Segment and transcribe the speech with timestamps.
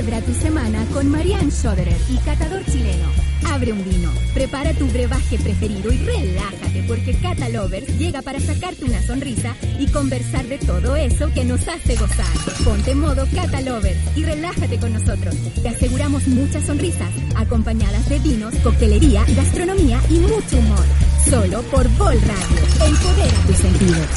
[0.00, 3.06] Celebra tu semana con Marianne Schoderer y Catador Chileno.
[3.52, 8.86] Abre un vino, prepara tu brebaje preferido y relájate porque Cata Lovers llega para sacarte
[8.86, 12.24] una sonrisa y conversar de todo eso que nos hace gozar.
[12.64, 15.34] Ponte modo Cata Lovers y relájate con nosotros.
[15.62, 20.86] Te aseguramos muchas sonrisas, acompañadas de vinos, coctelería, gastronomía y mucho humor.
[21.28, 22.86] Solo por Vol Radio.
[22.86, 24.08] Empodera tus sentidos.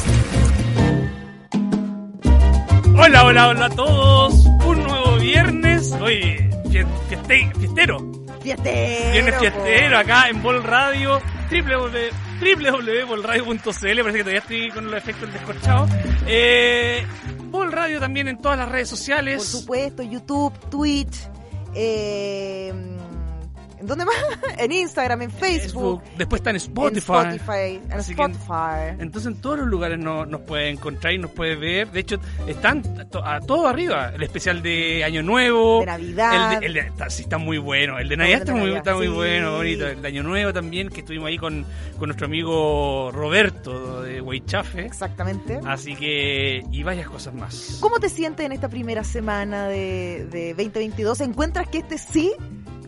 [2.96, 4.46] Hola, hola, hola a todos.
[4.64, 5.73] Un nuevo viernes.
[5.92, 7.98] Oye, fie- fieste- fiestero.
[8.42, 9.12] Fiestero.
[9.12, 9.40] Viernes po.
[9.40, 11.20] fiestero acá en Bol Radio.
[11.50, 12.10] www-
[12.40, 15.86] www.bolradio.cl Parece que todavía estoy con los efectos del descorchado.
[16.26, 17.06] Eh,
[17.50, 19.36] Bol Radio también en todas las redes sociales.
[19.36, 21.14] Por supuesto, YouTube, Twitch,
[21.74, 22.98] eh, ¿en
[23.86, 24.14] dónde más?
[24.58, 27.00] En Instagram, en Facebook, Después está en en Spotify.
[27.00, 28.96] Spotify, en que en- Spotify.
[29.00, 31.90] Entonces en todos los lugares no- nos puede encontrar y nos puede ver.
[31.90, 34.12] De hecho, están to- a todo arriba.
[34.14, 35.80] El especial de Año Nuevo.
[35.80, 36.52] De Navidad.
[36.54, 37.98] El de, el de- está, sí, está muy bueno.
[37.98, 39.86] El de Navidad el de está, muy, está muy bueno, bonito.
[39.88, 41.66] El de Año Nuevo también, que estuvimos ahí con,
[41.98, 44.84] con nuestro amigo Roberto de Huaychafe.
[44.86, 45.60] Exactamente.
[45.66, 47.78] Así que, y varias cosas más.
[47.80, 51.20] ¿Cómo te sientes en esta primera semana de, de 2022?
[51.20, 52.32] ¿Encuentras que este sí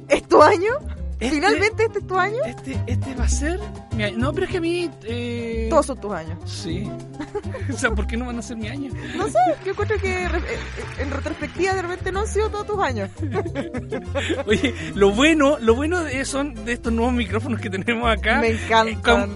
[0.08, 0.72] es tu año?
[1.18, 2.36] Este- ¿Finalmente este es tu año?
[2.44, 3.58] Este, este va a ser
[3.96, 4.18] mi año.
[4.18, 4.90] No, pero es que a mí.
[5.04, 6.38] Eh, Todos son tus años.
[6.44, 6.90] Sí.
[7.72, 8.90] o sea, ¿por qué no van a ser mi año?
[9.16, 10.58] No sé, yo encuentro que eh, eh,
[10.98, 13.08] en retrospectiva de repente no han sido todos tus años.
[14.46, 18.40] Oye, lo bueno, lo bueno de, son de estos nuevos micrófonos que tenemos acá.
[18.40, 19.30] Me Eh, encantan.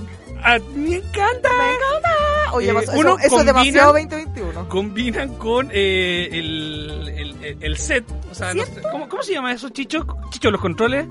[0.45, 1.49] Ah, me encanta.
[1.59, 2.53] Me encanta.
[2.53, 4.69] Oye, Eh, eso, uno eso es demasiado 2021.
[4.69, 8.05] Combinan con eh, el, el, el- el set.
[8.31, 8.63] O sea, no.
[8.91, 10.07] ¿cómo, ¿cómo se llama eso, Chicho?
[10.31, 11.07] Chicho, los controles.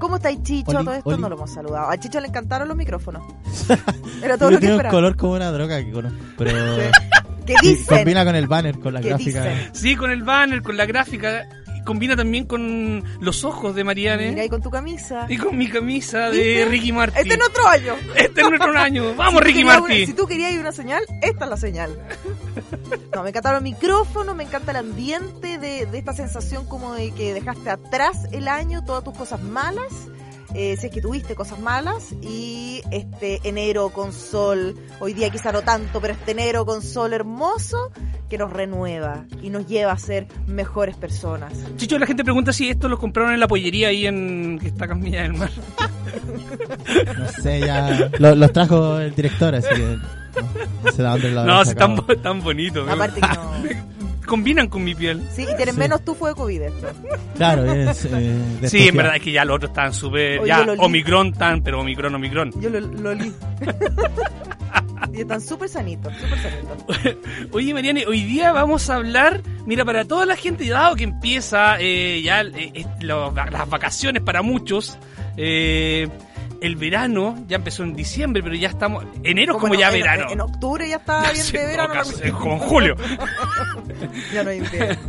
[0.00, 0.70] ¿Cómo estáis, Chicho?
[0.76, 1.22] Oli, todo esto Oli.
[1.22, 1.88] no lo hemos saludado.
[1.90, 3.22] A Chicho le encantaron los micrófonos.
[4.22, 4.90] Era todo lo que tiene un esperaba.
[4.90, 6.50] color como una droga que conozco, pero
[7.46, 7.96] ¿Qué sí, dicen?
[7.98, 9.44] combina con el banner, con la ¿Qué gráfica.
[9.44, 9.70] dicen?
[9.74, 11.44] Sí, con el banner, con la gráfica.
[11.82, 14.30] Y combina también con los ojos de Mariane.
[14.30, 15.26] Mira ahí con tu camisa.
[15.28, 16.64] Y con mi camisa de ¿Viste?
[16.66, 17.18] Ricky Martin.
[17.18, 17.94] Este es nuestro año.
[18.14, 19.14] Este es nuestro año.
[19.16, 19.96] Vamos, Si Ricky Martin.
[19.96, 21.98] una- si tú querías una señal, esta es la señal.
[23.14, 27.10] No, me encantaron los micrófonos, me encanta el ambiente de, de esta sensación como de
[27.12, 29.86] que dejaste atrás el año, todas tus cosas malas,
[30.54, 35.52] eh, si es que tuviste cosas malas, y este enero con sol, hoy día quizá
[35.52, 37.90] no tanto, pero este enero con sol hermoso
[38.28, 41.52] que nos renueva y nos lleva a ser mejores personas.
[41.76, 44.88] Chicho, la gente pregunta si esto los compraron en la pollería ahí en que está
[44.88, 45.50] Camilla del Mar.
[47.18, 49.98] No sé, ya lo- los trajo el director, así que no,
[50.84, 52.06] no sé de dónde lo No, si están, sacado.
[52.16, 52.86] bo- tan bonitos.
[52.86, 53.52] me Aparte que no...
[54.32, 55.22] Combinan con mi piel.
[55.36, 55.78] Sí, y tienen Sí.
[55.78, 56.86] menos tufo de COVID esto.
[57.36, 58.06] Claro, es.
[58.06, 60.42] eh, de Sí, en verdad es que ya los otros están súper.
[60.46, 62.50] Ya, Omicron tan, pero Omicron, Omicron.
[62.58, 63.30] Yo lo, lo li.
[65.12, 67.18] y están súper sanitos, súper sanitos.
[67.52, 69.42] Oye, Mariane, hoy día vamos a hablar.
[69.66, 74.22] Mira, para toda la gente, dado que empieza eh, ya eh, eh, lo- las vacaciones
[74.22, 74.98] para muchos.
[75.36, 76.08] eh,
[76.62, 79.04] el verano ya empezó en diciembre, pero ya estamos.
[79.22, 80.26] Enero es como ya en- verano.
[80.30, 81.94] En, octubre ya estaba bien Sí, de verano.
[82.22, 82.96] en julio.
[84.32, 85.02] ya no hay invierno.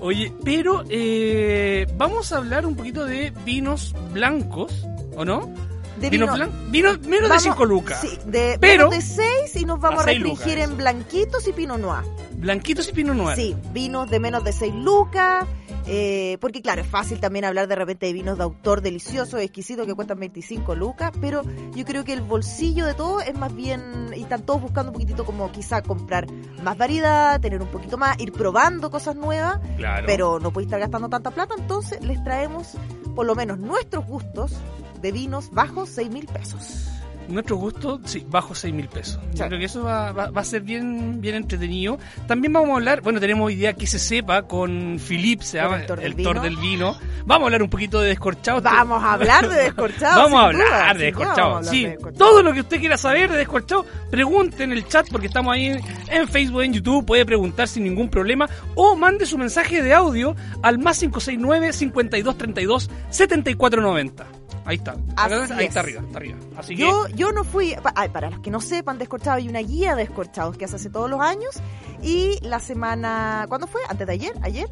[0.00, 4.86] Oye, pero eh, vamos a hablar un poquito de vinos blancos,
[5.16, 5.52] ¿o no?
[6.00, 8.00] De vinos vino- blancos, vinos menos de vamos- 5 lucas.
[8.00, 11.48] Sí, de Pero- menos de 6 y nos vamos a a, restringir lucas, en blanquitos
[11.48, 12.04] y pinot noir.
[12.34, 13.36] Blanquitos y pinot noir.
[13.36, 15.44] Sí, vinos de menos de 6 lucas.
[15.88, 19.86] Eh, porque claro, es fácil también hablar de repente de vinos de autor deliciosos, exquisitos
[19.86, 21.42] que cuestan 25 lucas, pero
[21.74, 24.94] yo creo que el bolsillo de todo es más bien, y están todos buscando un
[24.94, 26.26] poquitito como quizá comprar
[26.62, 30.04] más variedad, tener un poquito más, ir probando cosas nuevas, Claro.
[30.06, 32.74] pero no puede estar gastando tanta plata, entonces les traemos
[33.14, 34.52] por lo menos nuestros gustos
[35.00, 36.88] de vinos bajos 6 mil pesos.
[37.28, 39.20] Nuestro gusto, sí, bajo 6 mil pesos.
[39.34, 39.48] Yo Sí.
[39.48, 41.98] creo que eso va, va- va a ser bien, bien entretenido.
[42.26, 45.86] También vamos a hablar, bueno, tenemos día que se sepa con Philip, se llama el
[45.86, 46.32] Tor del el Vino.
[46.32, 46.96] Tor del Vino.
[47.26, 48.62] Vamos a hablar un poquito de descorchados.
[48.62, 50.16] Vamos a hablar de descorchados.
[50.24, 51.36] Vamos a hablar de descorchados.
[51.38, 52.18] vamos a hablar Sí, de descorchados.
[52.18, 55.66] todo lo que usted quiera saber de descorchados, pregunte en el chat porque estamos ahí
[55.66, 59.92] en, en Facebook, en YouTube, puede preguntar sin ningún problema o mande su mensaje de
[59.92, 64.26] audio al más 569 5232 7490.
[64.68, 64.96] Ahí está.
[65.16, 65.68] Así ahí es.
[65.68, 66.36] está arriba, está arriba.
[66.58, 69.48] Así que Yo, yo no fui, pa- ay, para los que no sepan, Descorchado hay
[69.48, 71.56] una guía de Descorchados que se hace todos los años
[72.02, 73.80] y la semana, ¿cuándo fue?
[73.88, 74.32] ¿Antes de ayer?
[74.42, 74.68] ¿Ayer?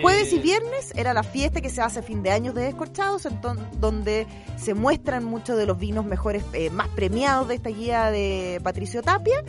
[0.00, 2.62] Jueves y eh, viernes era la fiesta que se hace a fin de años de
[2.62, 3.28] Descorchados,
[3.78, 8.58] donde se muestran muchos de los vinos mejores, eh, más premiados de esta guía de
[8.64, 9.44] Patricio Tapia,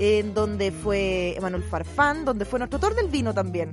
[0.00, 3.72] en donde fue Emanuel Farfán, donde fue nuestro autor del vino también,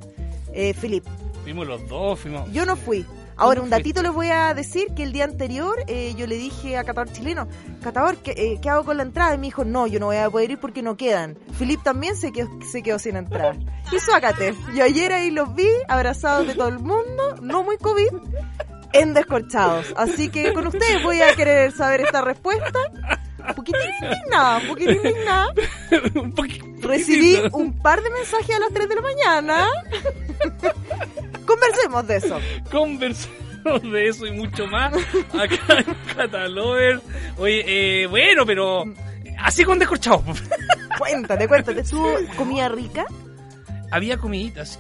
[0.54, 1.06] eh, Filip.
[1.44, 2.52] Fuimos los dos, fuimos.
[2.52, 3.04] Yo no fui.
[3.38, 6.36] Ahora, un ¿Cómo datito les voy a decir que el día anterior eh, yo le
[6.36, 7.48] dije a Catador Chileno,
[7.84, 9.36] Catador, ¿qué, eh, ¿qué hago con la entrada?
[9.36, 11.38] Y me dijo, no, yo no voy a poder ir porque no quedan.
[11.58, 13.56] Filip también se quedó, se quedó sin entrada.
[13.92, 14.56] Y suácate.
[14.74, 18.08] Yo ayer ahí los vi, abrazados de todo el mundo, no muy COVID,
[18.94, 19.94] en descorchados.
[19.98, 22.80] Así que con ustedes voy a querer saber esta respuesta.
[23.50, 25.54] Un poquitín indignada, un indignada.
[26.36, 26.66] poquito.
[26.88, 29.68] Recibí un par de mensajes a las 3 de la mañana.
[31.46, 32.40] Conversemos de eso.
[32.72, 34.94] Conversamos de eso y mucho más
[35.34, 37.02] acá en Catalover.
[37.38, 37.64] Oye,
[38.04, 38.84] eh, bueno, pero
[39.40, 40.24] así con descorchado.
[41.00, 41.84] Cuéntate, cuéntate.
[41.84, 43.06] ¿Tuvo comida rica?
[43.92, 44.80] había comiditas.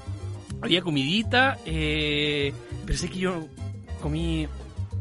[0.61, 2.53] Había comidita, eh,
[2.85, 3.47] pero sé que yo
[4.01, 4.47] comí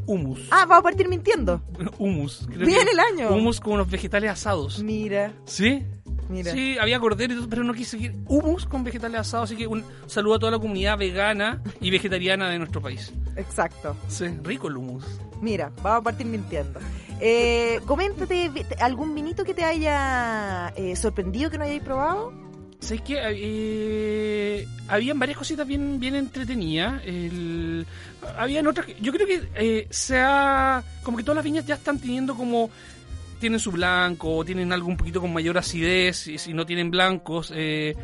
[0.07, 0.41] hummus.
[0.51, 1.61] Ah, vamos a partir mintiendo.
[1.99, 2.47] Hummus.
[2.49, 3.35] creo Bien que- el año.
[3.35, 4.83] Hummus con unos vegetales asados.
[4.83, 5.83] Mira, ¿Sí?
[6.29, 6.53] mira.
[6.53, 9.67] Sí, había cordero y todo, pero no quise seguir hummus con vegetales asados, así que
[9.67, 13.13] un saludo a toda la comunidad vegana y vegetariana de nuestro país.
[13.37, 13.97] Exacto.
[14.09, 15.05] Sí, rico el hummus.
[15.41, 16.81] Mira, vamos a partir mintiendo.
[17.21, 22.33] Eh, coméntate algún vinito que te haya eh, sorprendido que no hayáis probado.
[22.81, 23.19] ¿Sabes qué?
[23.23, 27.03] Eh, habían varias cositas bien, bien entretenidas.
[27.05, 27.87] El,
[28.37, 30.83] habían otras Yo creo que eh, se ha...
[31.03, 32.71] Como que todas las viñas ya están teniendo como...
[33.41, 37.53] Tienen su blanco, tienen algo un poquito con mayor acidez, y si no tienen blancos.
[37.55, 37.95] eh,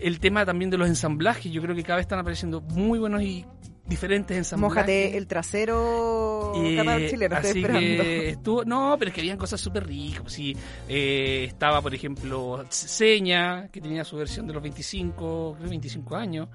[0.00, 3.22] el tema también de los ensamblajes, yo creo que cada vez están apareciendo muy buenos
[3.22, 3.44] y
[3.90, 4.74] diferentes ensamblajes.
[4.76, 8.02] Mójate el trasero Eh, chileno, estoy así esperando.
[8.02, 10.20] que estuvo, no, pero es que habían cosas súper ricas.
[10.22, 10.56] pues Sí,
[10.88, 16.48] eh, estaba, por ejemplo, Seña, que tenía su versión de los 25, creo 25 años.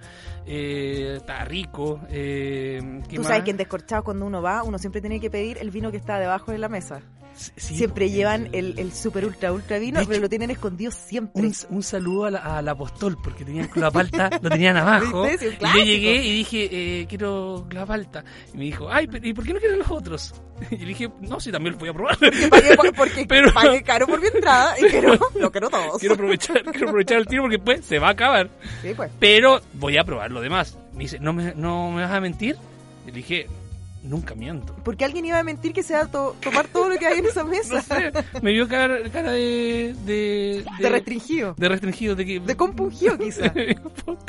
[0.45, 1.99] Eh, estaba rico.
[2.09, 3.27] Eh, ¿qué Tú más?
[3.29, 5.97] sabes que en Descorchado cuando uno va, uno siempre tiene que pedir el vino que
[5.97, 7.01] está debajo de la mesa.
[7.35, 11.41] Sí, siempre pues, llevan el, el super ultra ultra vino, pero lo tienen escondido siempre.
[11.43, 15.27] Un, un saludo a la- al apostol, porque tenían clavapalta, lo tenían abajo.
[15.27, 15.37] Y
[15.77, 16.69] yo llegué y dije,
[17.01, 18.23] eh, quiero clavapalta.
[18.53, 20.33] Y me dijo, ay, pero ¿y por qué no quieren los otros?
[20.71, 22.17] Y le dije, no, sí, también los voy a probar.
[22.17, 25.99] Porque pagué, por- porque Pero- pagué caro por mi entrada y quiero, lo quiero todos.
[25.99, 28.49] quiero aprovechar, quiero aprovechar el tiro porque después se va a acabar.
[28.81, 29.11] Sí, pues.
[29.19, 30.77] Pero voy a probar lo demás.
[30.93, 32.55] Me dice, ¿no me, no me vas a mentir?
[33.03, 33.47] Y le dije,
[34.06, 34.75] nunca miento.
[34.84, 37.19] Porque alguien iba a mentir que se va a to- tomar todo lo que hay
[37.19, 37.75] en esa mesa.
[37.75, 38.12] No sé,
[38.42, 41.54] me vio cara, cara de, de, De restringido.
[41.57, 42.40] de restringido, de que...
[42.40, 43.52] De compungido, quizá.
[43.84, 44.25] Un poco.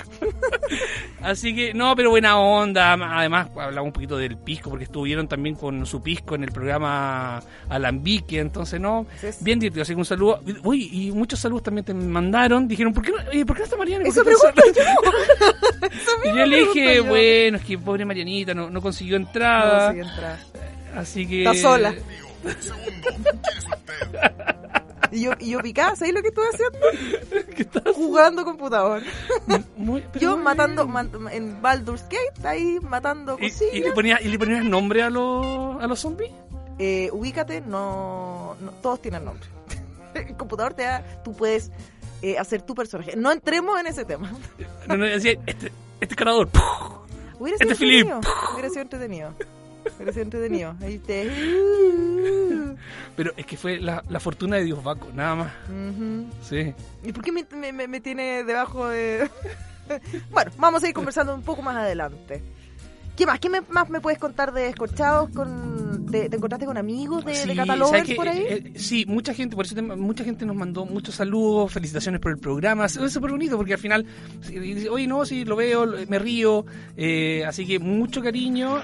[1.23, 2.93] Así que, no, pero buena onda.
[2.93, 7.43] Además, hablamos un poquito del pisco, porque estuvieron también con su pisco en el programa
[7.69, 8.39] Alambique.
[8.39, 9.29] Entonces, no, sí.
[9.41, 9.83] bien divertido.
[9.83, 10.41] Así que un saludo.
[10.65, 12.69] Uy, y muchos saludos también te mandaron.
[12.69, 14.05] Dijeron, ¿por qué no, oye, ¿por qué no está Mariana?
[14.09, 16.27] Eso ¿Por qué no pregunto yo.
[16.33, 17.05] Y yo le dije, yo.
[17.05, 19.27] bueno, es que pobre Marianita no, no consiguió No,
[19.67, 19.93] entrada.
[19.93, 20.39] sí, entra.
[21.01, 21.39] Así que.
[21.45, 21.95] Está sola.
[25.13, 27.47] Y yo, y yo picada, ¿sabes lo que estuve haciendo?
[27.57, 27.95] ¿Qué estás?
[27.95, 29.03] Jugando computador.
[29.77, 34.29] Muy- Yo muy matando, man- en Baldur's Gate, ahí matando ¿Y, y le ponías, ¿Y
[34.29, 36.33] le ponías nombre a los, a los zombies?
[36.81, 39.49] Eh, ubícate, no, no- todos tienen nombre.
[40.15, 41.71] El computador te da, tú puedes
[42.21, 43.15] eh, hacer tu personaje.
[43.17, 44.33] No entremos en ese tema.
[44.89, 45.71] No, no, decía, este,
[46.01, 46.49] este cargador.
[47.39, 48.07] Hubiera sido Este Philip.
[48.07, 48.21] entretenido.
[48.53, 49.35] Hubiera sido entretenido.
[49.99, 50.75] Sido entretenido.
[50.81, 51.31] Ahí te.
[53.17, 55.53] Pero es que fue la, la fortuna de Dios Baco, nada más.
[56.43, 56.75] Sí.
[57.03, 59.31] ¿Y por qué me, me- me- me tiene debajo de.?
[60.31, 62.43] bueno, vamos a ir conversando un poco más adelante.
[63.17, 63.41] ¿Qué más?
[63.41, 65.31] ¿Qué me- más me puedes contar de Escorchados?
[65.31, 68.39] Con, te, te encontraste con amigos de, Sí, de ¿sabes Catalovers por ahí?
[68.41, 72.21] Eh, eh, sí, mucha gente, por eso te- mucha gente nos mandó muchos saludos, felicitaciones
[72.21, 72.87] por el programa.
[72.87, 74.07] Es súper bonito porque al final,
[74.91, 76.65] oye, no, sí, lo veo, me río.
[76.97, 78.81] eh, así que mucho cariño,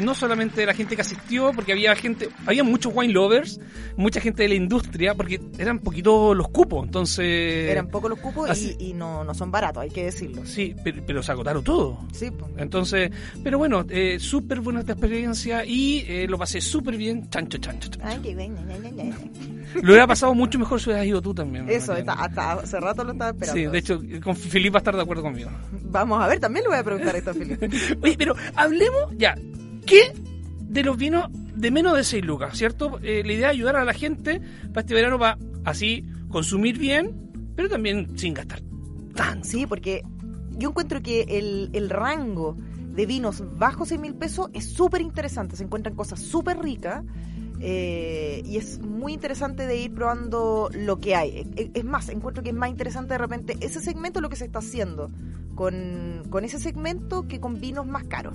[0.00, 3.60] no solamente de la gente que asistió, porque había gente, había muchos wine lovers,
[3.96, 7.70] mucha gente de la industria, porque eran poquito los cupos, entonces.
[7.70, 10.44] Eran pocos los cupos así- y, y no, no son baratos, hay que decirlo.
[10.46, 11.98] Sí, pero, pero se agotaron todo.
[12.12, 12.50] Sí, pues.
[12.56, 13.10] Entonces,
[13.42, 13.84] pero bueno,
[14.18, 17.28] súper buena esta experiencia y eh, lo pasé súper bien.
[17.28, 18.08] Chancho, chancho, chancho.
[18.08, 18.60] Ay, qué ña.
[19.74, 21.68] Lo hubiera pasado mucho mejor si hubieras ido tú también.
[21.68, 23.60] Eso, está, hasta hace rato lo estaba esperando.
[23.60, 25.50] Sí, de hecho, con Felipe va a estar de acuerdo conmigo.
[25.84, 27.68] Vamos a ver, también le voy a preguntar esto a Felipe.
[28.02, 29.34] Oye, pero hablemos ya.
[29.86, 30.12] ¿Qué
[30.60, 32.98] de los vinos de menos de 6 lucas, cierto?
[33.02, 37.32] Eh, la idea es ayudar a la gente para este verano para así consumir bien,
[37.56, 38.60] pero también sin gastar
[39.14, 39.48] tanto.
[39.48, 40.02] Sí, porque
[40.56, 42.56] yo encuentro que el, el rango
[42.92, 45.56] de vinos bajo 6 mil pesos es súper interesante.
[45.56, 47.04] Se encuentran cosas súper ricas
[47.60, 51.46] eh, y es muy interesante de ir probando lo que hay.
[51.56, 54.44] E- Es más, encuentro que es más interesante de repente ese segmento lo que se
[54.44, 55.10] está haciendo
[55.54, 58.34] con ese segmento que con vinos más caros.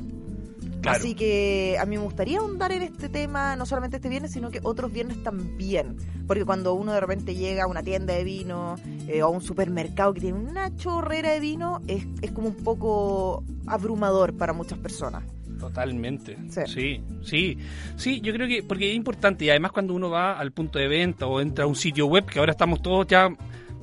[0.82, 0.98] Claro.
[0.98, 4.52] Así que a mí me gustaría ahondar en este tema, no solamente este viernes, sino
[4.52, 5.98] que otros viernes también.
[6.28, 8.76] Porque cuando uno de repente llega a una tienda de vino
[9.08, 12.64] eh, o a un supermercado que tiene una chorrera de vino, es, es como un
[12.64, 15.24] poco abrumador para muchas personas.
[15.58, 16.38] Totalmente.
[16.50, 16.62] Sí.
[16.68, 17.04] Sí.
[17.24, 17.58] sí,
[17.96, 20.88] sí, yo creo que porque es importante y además cuando uno va al punto de
[20.88, 23.30] venta o entra a un sitio web, que ahora estamos todos ya,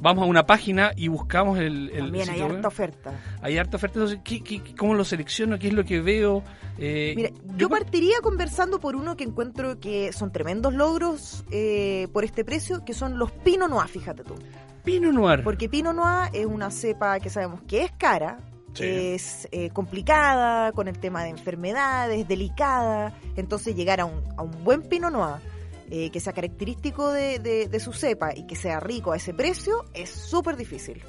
[0.01, 2.53] vamos a una página y buscamos el, el También hay web.
[2.57, 3.13] harta oferta.
[3.43, 5.59] Hay harta oferta, entonces, ¿qué, qué, qué- cómo lo selecciono?
[5.59, 6.43] ¿Qué es lo que veo?
[6.79, 12.25] Eh, Mira, yo partiría conversando por uno que encuentro que son tremendos logros eh, por
[12.25, 14.35] este precio, que son los Pinot Noir, fíjate tú.
[14.85, 15.43] Pinot Noir.
[15.45, 18.39] Porque Pinot Noir es una cepa que sabemos que es cara,
[18.75, 18.83] Sí.
[18.85, 23.17] es eh, complicada con el tema de enfermedades, delicada.
[23.37, 25.37] Entonces llegar a un, a un buen Pinot Noir
[25.91, 29.35] eh, que sea característico de, de- de su cepa y que sea rico a ese
[29.35, 31.03] precio es súper difícil.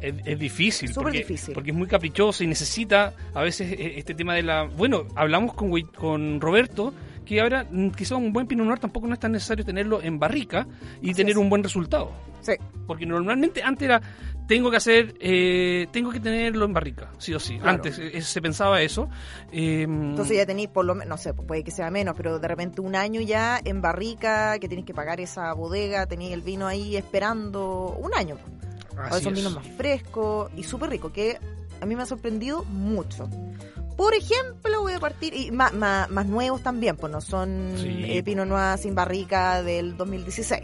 [0.00, 1.54] Es, es difícil, Súper porque, difícil.
[1.54, 4.62] porque es muy caprichoso y necesita a veces eh, este tema de la...
[4.64, 6.94] Bueno, hablamos con, con Roberto
[7.24, 10.18] que ahora mm, quizá un buen Pinot Noir tampoco no es tan necesario tenerlo en
[10.20, 10.68] barrica
[11.02, 11.36] y Así tener es.
[11.38, 12.12] un buen resultado.
[12.42, 12.52] Sí.
[12.86, 14.00] Porque normalmente antes era,
[14.48, 17.54] tengo que hacer, eh, tengo que tenerlo en barrica, sí o sí.
[17.58, 17.70] Claro.
[17.76, 19.08] Antes eh, se pensaba eso.
[19.52, 22.48] Eh, Entonces ya tenéis por lo menos, no sé, puede que sea menos, pero de
[22.48, 26.66] repente un año ya en barrica, que tenéis que pagar esa bodega, tenéis el vino
[26.66, 28.36] ahí esperando un año.
[28.96, 31.38] Ahora son vinos más frescos y súper ricos, que
[31.80, 33.28] a mí me ha sorprendido mucho.
[33.96, 38.02] Por ejemplo, voy a partir, y más, más, más nuevos también, pues no son Sí.
[38.06, 40.62] eh, Pinot Noir sin barrica del 2016.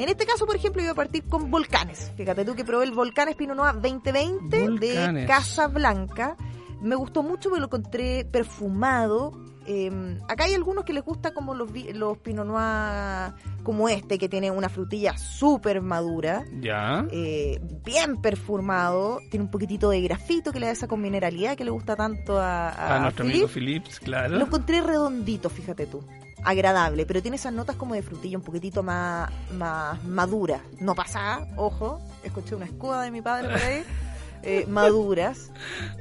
[0.00, 2.10] En este caso, por ejemplo, yo voy a partir con Volcanes.
[2.16, 5.26] Fíjate tú que probé el Volcanes Pinot Noir 2020 de.
[5.26, 6.36] Casa Blanca.
[6.80, 9.32] Me gustó mucho porque lo encontré perfumado.
[9.66, 14.26] Eh, acá hay algunos que les gusta como los, los Pinot Noir como este, que
[14.26, 17.04] tiene una frutilla súper madura Ya.
[17.12, 21.64] eh, bien perfumado, tiene un poquitito de grafito que le da esa con mineralidad que
[21.64, 24.38] le gusta tanto a, a, A, nuestro amigo Philips, claro.
[24.38, 26.02] Lo encontré redondito, fíjate tú.
[26.44, 30.60] Agradable, pero tiene esas notas como de frutilla un poquitito más, más madura.
[30.80, 33.82] No pasada, ojo, escuché una escuda de mi padre por ahí.
[34.42, 35.50] eh, maduras,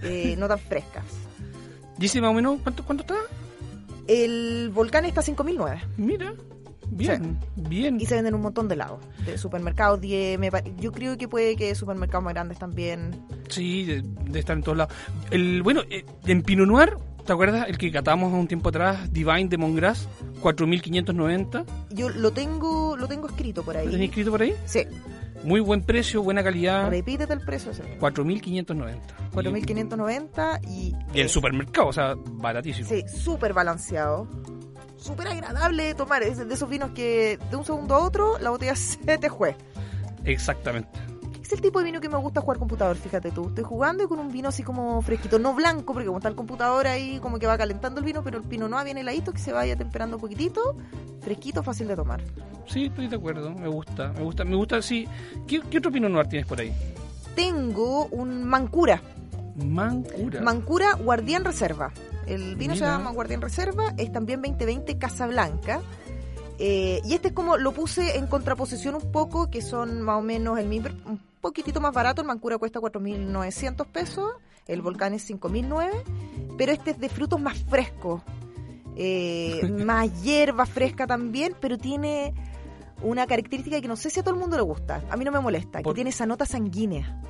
[0.01, 1.03] eh, no tan frescas.
[1.98, 3.15] Dice más o menos, ¿cuánto, cuánto está?
[4.08, 6.34] El volcán está a 5009 Mira,
[6.89, 8.00] bien, bien.
[8.01, 9.00] y se venden un montón de lados.
[9.25, 13.12] De supermercados, 10, me pa- yo creo que puede que supermercados más grandes también.
[13.50, 14.93] Sí, de, de estar en todos lados.
[15.29, 19.12] El, bueno, eh, en Pinot Noir, ¿te acuerdas el que catamos un tiempo atrás?
[19.12, 20.08] Divine de Montgras,
[20.42, 21.66] 4.590.
[21.92, 23.88] Yo lo tengo, lo tengo escrito por ¿Lo ahí.
[23.90, 24.54] tenéis escrito por ahí?
[24.66, 24.84] Sí,
[25.44, 26.90] Muy buen precio, buena calidad.
[26.90, 27.72] repítete el precio.
[27.72, 27.84] ese.
[28.00, 28.98] 4.590.
[29.34, 30.96] 4.590 y...
[31.14, 32.88] Y en eh, supermercado, o sea, baratísimo.
[32.90, 34.28] Sí, súper balanceado.
[34.98, 36.24] Súper agradable de tomar.
[36.24, 39.56] Es de esos vinos que de un segundo a otro la botella se te jue.
[40.26, 40.90] Exactamente.
[41.50, 43.48] Es el tipo de vino que me gusta jugar computador, fíjate tú.
[43.48, 46.36] Estoy jugando y con un vino así como fresquito, no blanco, porque como está el
[46.36, 49.39] computador ahí como que va calentando el vino, pero el pino no viene heladito, que
[49.39, 50.75] se vaya temperando un poquitito,
[51.22, 52.22] fresquito, fácil de tomar.
[52.68, 53.50] Sí, estoy de acuerdo.
[53.56, 54.79] Me gusta, me gusta, me gusta.
[54.84, 55.08] Sí.
[55.48, 56.72] ¿Qué, qué otro Pinot Noir tienes por ahí?
[57.34, 59.01] Tengo un Mancura,
[59.56, 60.41] Mancura.
[60.41, 61.91] Mancura Guardián Reserva.
[62.27, 65.82] El vino se llama Guardián Reserva, es también 2020 Casablanca.
[66.60, 70.22] Eh, y este es como lo puse en contraposición un poco, que son más o
[70.22, 70.89] menos el mismo,
[71.41, 72.22] poquitito más barato.
[72.22, 74.31] El Mancura cuesta 4.900 pesos,
[74.67, 75.89] el Volcán es 5.009,
[76.58, 78.22] pero este es de frutos más frescos,
[78.96, 82.34] eh, más hierba fresca también, pero tiene
[83.01, 85.01] una característica que no sé si a todo el mundo le gusta.
[85.10, 87.22] A mí no me molesta, Por- que tiene esa nota sanguínea.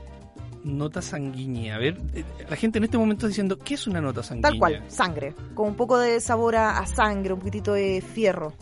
[0.64, 1.76] Nota sanguínea.
[1.76, 4.50] A ver, eh, la gente en este momento está diciendo, ¿qué es una nota sanguínea?
[4.50, 8.54] Tal cual, sangre, con un poco de sabor a, a sangre, un poquitito de fierro.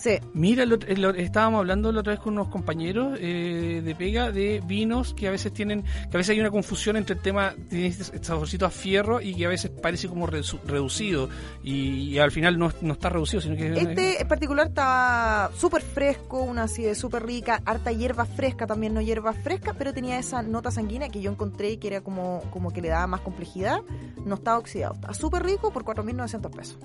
[0.00, 3.82] Sí, Mira, el otro- el otro- estábamos hablando la otra vez con unos compañeros eh,
[3.84, 7.16] de pega de vinos que a veces tienen, que a veces hay una confusión entre
[7.16, 11.28] el tema, tiene este saborcito a fierro y que a veces parece como redu- reducido
[11.62, 15.82] y, y al final no, no está reducido, sino que Este en particular está súper
[15.82, 20.42] fresco, una acidez súper rica, harta hierba fresca, también no hierba fresca, pero tenía esa
[20.42, 23.80] nota sanguínea que yo encontré que era como, como que le daba más complejidad.
[24.24, 26.78] No estaba oxidado, está súper rico por 4.900 pesos.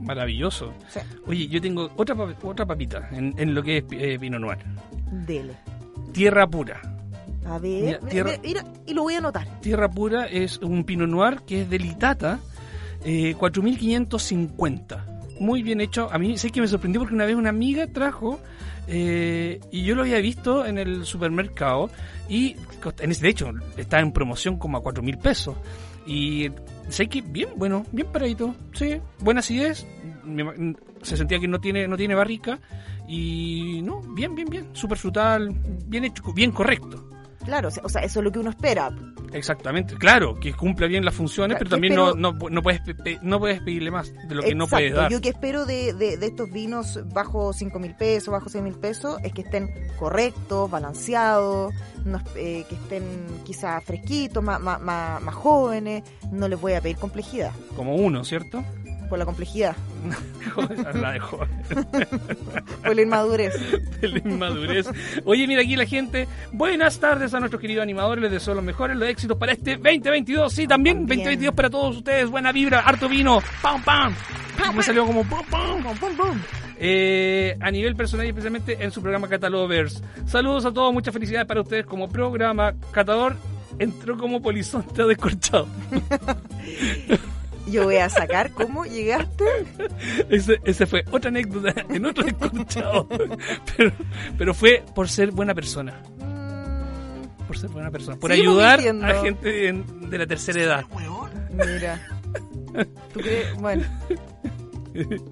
[0.00, 0.72] maravilloso.
[0.88, 2.14] Sí, Oye, yo tengo otra,
[2.54, 4.58] otra papita en, en lo que es eh, Pinot Noir.
[5.26, 5.54] dele.
[6.12, 6.80] Tierra pura.
[7.46, 9.46] A ver, mira, tierra- mira, mira, y lo voy a anotar.
[9.60, 12.38] Tierra pura es un Pinot Noir que es de Litata,
[13.04, 15.06] eh, 4550.
[15.40, 16.08] Muy bien hecho.
[16.12, 18.40] A mí sé que me sorprendió porque una vez una amiga trajo
[18.86, 21.90] eh, y yo lo había visto en el supermercado
[22.28, 22.56] y
[23.00, 25.56] en ese- de hecho estaba en promoción como a 4 mil pesos.
[26.06, 26.50] Y
[26.88, 28.54] sé que bien, bueno, bien paradito.
[28.74, 29.86] Sí, buena acidez.
[31.02, 32.58] Se sentía que no tiene, no tiene barrica.
[33.08, 34.68] Y no, bien, bien, bien.
[34.72, 35.50] Súper frutal,
[35.86, 37.10] bien hecho, bien correcto.
[37.44, 38.90] Claro, o sea- eso es lo que uno espera.
[39.34, 42.80] Exactamente, claro, que cumpla bien las funciones, Claro, pero también espero- no, no, no puedes
[43.20, 45.10] no puedes pedirle más de lo que no puedes dar.
[45.10, 48.74] Yo que espero de, de, de estos vinos bajo 5 mil pesos, bajo 6 mil
[48.74, 53.02] pesos, es que estén correctos, balanceados, no eh, que estén
[53.44, 56.04] quizás fresquitos, más, más, más, más jóvenes.
[56.30, 58.64] No les voy a pedir complejidad, Como uno, ¿cierto?
[59.14, 59.76] Por la complejidad,
[61.00, 61.46] la de por
[62.96, 63.54] la inmadurez.
[64.00, 64.88] de la inmadurez.
[65.24, 66.26] Oye, mira aquí la gente.
[66.50, 68.22] Buenas tardes a nuestros queridos animadores.
[68.22, 70.52] Les deseo los mejores, los éxitos para este 2022.
[70.52, 71.20] Sí, también, También.
[71.20, 72.28] 2022 para todos ustedes.
[72.28, 73.40] Buena vibra, harto vino.
[73.62, 74.12] ¡Pam, pam!
[74.74, 75.80] Me salió como pam, pam.
[76.16, 76.40] Pum.
[76.76, 80.02] Eh, a nivel personal y especialmente en su programa Catalovers.
[80.26, 82.74] Saludos a todos, muchas felicidades para ustedes como programa.
[82.90, 83.36] Catador
[83.78, 85.68] entró como polizonte descorchado.
[87.66, 89.44] Yo voy a sacar cómo llegaste.
[90.28, 93.08] Ese, ese fue otra anécdota en otro descorchado.
[93.76, 93.92] Pero,
[94.38, 96.02] pero fue por ser buena persona.
[96.18, 98.16] Mm, Por ser buena persona.
[98.18, 99.06] Por Seguimos ayudar mintiendo.
[99.06, 100.84] a gente en- de la tercera edad.
[101.52, 102.00] Mira.
[103.12, 103.54] ¿Tú crees?
[103.56, 103.84] Bueno,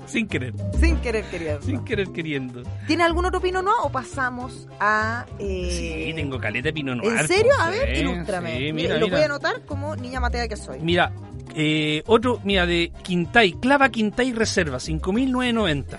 [0.07, 0.55] Sin querer.
[0.81, 1.63] sin querer queriendo.
[1.63, 2.63] Sin querer queriendo.
[2.87, 3.73] ¿Tiene algún otro pino no?
[3.83, 5.25] ¿O pasamos a.
[5.39, 5.69] eh,
[6.09, 7.21] Sí, tengo caleta de Pinot Noir.
[7.21, 7.53] ¿En serio?
[7.61, 8.51] A Sí, ver, ilústrame.
[8.57, 10.81] sí, Mira, mira, y lo voy a anotar como niña matea que soy.
[10.81, 11.13] Mira,
[11.55, 15.99] eh, otro, mira, de Quintay, Clava Quintay Reserva, 5.990.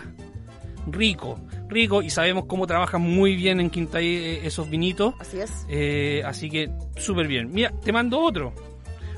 [0.87, 5.13] Rico, rico, y sabemos cómo trabajan muy bien en Quintay eh, esos vinitos.
[5.19, 5.65] Así es.
[5.69, 7.51] eh, así que súper bien.
[7.51, 8.53] Mira, te mando otro.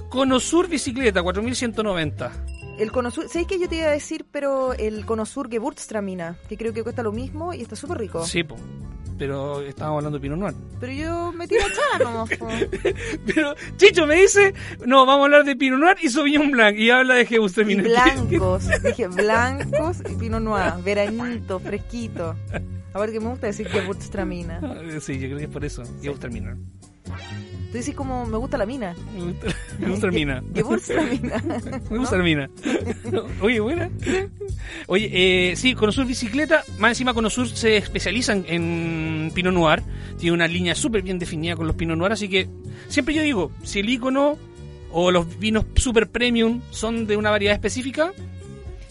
[0.09, 2.31] Conosur Bicicleta, 4.190.
[2.77, 4.25] El Conosur, ¿sabes qué yo te iba a decir?
[4.31, 8.25] Pero el Conosur Gewürztraminer, que creo que cuesta lo mismo y está súper rico.
[8.25, 8.55] Sí, po.
[9.17, 10.53] pero estábamos hablando de Pinot Noir.
[10.81, 12.29] Pero yo me tiro a echar nomás.
[12.37, 12.47] po.
[13.33, 14.53] Pero Chicho me dice,
[14.85, 17.85] no, vamos a hablar de Pinot Noir y Sauvignon Blanc, y habla de Y Gewürztraminer.
[17.85, 22.35] blancos, dije blancos y Pinot Noir, veranito, fresquito.
[22.93, 24.59] A ver que me gusta decir Gewürztraminer.
[25.01, 25.83] Sí, yo creo que es por eso.
[26.01, 26.57] Gewürztraminer.
[27.71, 28.95] Tú dices como me gusta la mina.
[29.13, 29.47] Me gusta,
[29.79, 30.43] me gusta la mina.
[30.53, 31.43] Gewürztraminer.
[31.89, 32.49] Me gusta la mina.
[33.41, 33.89] Oye, buena.
[34.87, 39.81] Oye, eh, sí, Conosur Bicicleta, más encima Conosur se especializan en Pinot Noir.
[40.17, 42.47] Tiene una línea súper bien definida con los Pinot Noir, así que
[42.87, 44.37] siempre yo digo, si el icono
[44.91, 48.13] o los vinos super premium son de una variedad específica,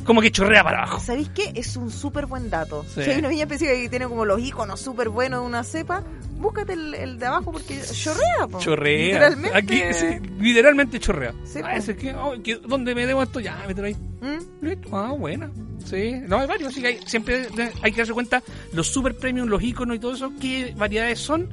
[0.04, 1.00] como que chorrea para abajo.
[1.00, 1.52] ¿Sabéis qué?
[1.54, 2.84] Es un súper buen dato.
[2.94, 3.02] Sí.
[3.04, 6.02] Si hay una viña específica que tiene como los iconos súper buenos de una cepa,
[6.38, 8.46] búscate el, el de abajo porque chorrea.
[8.50, 8.58] po.
[8.58, 9.06] Chorrea.
[9.06, 9.56] Literalmente.
[9.56, 10.06] Aquí, sí,
[10.38, 11.34] literalmente chorrea.
[11.44, 13.40] Sí, Ah, que, oh, que- ¿Dónde me debo esto?
[13.40, 13.94] Ya, me ahí.
[13.94, 14.64] ¿Mm?
[14.66, 14.88] Listo.
[14.96, 15.50] Ah, buena.
[15.84, 17.46] Sí, no, hay varios, así que hay- siempre
[17.82, 21.48] hay que darse cuenta los super premium, los iconos y todo eso, qué variedades son,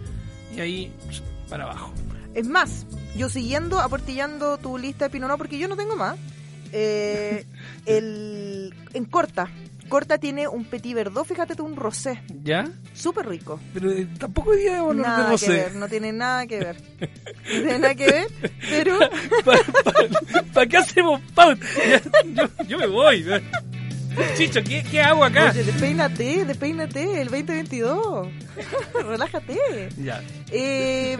[0.55, 0.91] y ahí
[1.49, 1.91] para abajo.
[2.33, 2.85] Es más,
[3.17, 6.17] yo siguiendo, aportillando tu lista de Pinot Noir, porque yo no tengo más,
[6.71, 7.45] eh,
[7.85, 9.49] el, en Corta.
[9.89, 12.65] Corta tiene un Petit Verdot, fíjate tú, un rosé, ¿Ya?
[12.93, 13.59] súper rico.
[13.73, 15.49] Pero eh, tampoco hoy día debemos hablar de Nada que rosé.
[15.51, 16.75] ver, no tiene nada que ver.
[17.01, 17.07] No
[17.45, 18.27] tiene nada que ver,
[18.69, 18.99] pero
[20.53, 21.65] ¿Para qué hacemos pauta?
[22.33, 23.25] Yo, yo me voy.
[24.37, 25.51] Chicho, ¿qué, qué hago acá?
[25.51, 28.27] oye, despeínate, despeínate, el 2022.
[29.05, 29.89] Relájate.
[29.97, 30.21] Ya.
[30.51, 31.17] Eh,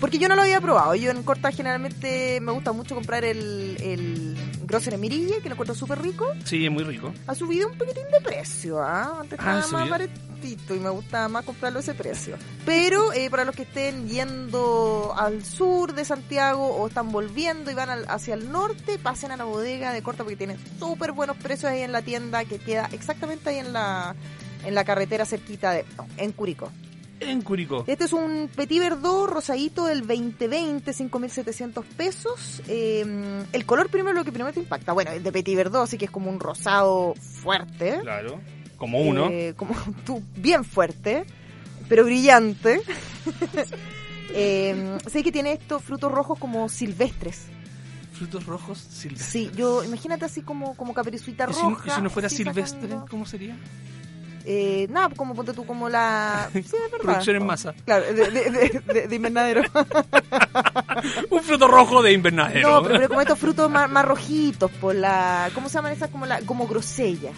[0.00, 0.94] porque yo no lo había probado.
[0.94, 5.74] Yo en Corta generalmente me gusta mucho comprar el, el Grosser Mirille, que lo encuentro
[5.74, 6.26] súper rico.
[6.44, 7.12] Sí, es muy rico.
[7.26, 9.18] Ha subido un poquitín de precio, ¿ah?
[9.20, 12.36] Antes Ah, estaba más baratito y me gusta más comprarlo a ese precio.
[12.64, 17.74] Pero eh, para los que estén yendo al sur de Santiago o están volviendo y
[17.74, 21.36] van al- hacia el norte, pasen a la bodega de Corta porque tienen súper buenos
[21.36, 24.14] precios ahí en la tienda que queda exactamente ahí en la,
[24.64, 25.84] en la carretera cerquita de...
[25.96, 26.70] no, en Curicó.
[27.20, 27.84] En Curicó.
[27.86, 32.62] Este es un Petit Verdot rosadito del 2020, 5.700 pesos.
[32.68, 33.04] Eh,
[33.52, 34.92] el color primero lo que primero te impacta.
[34.92, 37.98] Bueno, el de Petit Verdot sí que es como un rosado fuerte.
[38.02, 38.40] Claro.
[38.76, 39.28] Como uno.
[39.30, 39.74] Eh, como
[40.04, 41.24] tú, bien fuerte,
[41.88, 42.82] pero brillante.
[44.34, 47.46] eh, sé que tiene estos frutos rojos como silvestres.
[48.12, 49.30] Frutos rojos silvestres.
[49.30, 51.88] Sí, yo imagínate así como, como caperucita ¿Y si, roja.
[51.88, 53.56] y si no fuera así silvestre, cómo sería?
[54.48, 56.48] Eh, nada, como ponte tú como la...
[56.52, 56.98] Sí, es verdad.
[57.02, 57.74] Producción en masa.
[57.84, 59.62] Claro, de, de, de- de- de invernadero.
[61.30, 62.70] Un fruto rojo de invernadero.
[62.70, 65.50] No, pero, pero como estos frutos más, más rojitos, por la...
[65.54, 66.10] ¿Cómo se llaman esas?
[66.10, 67.36] Como, la, como grosellas.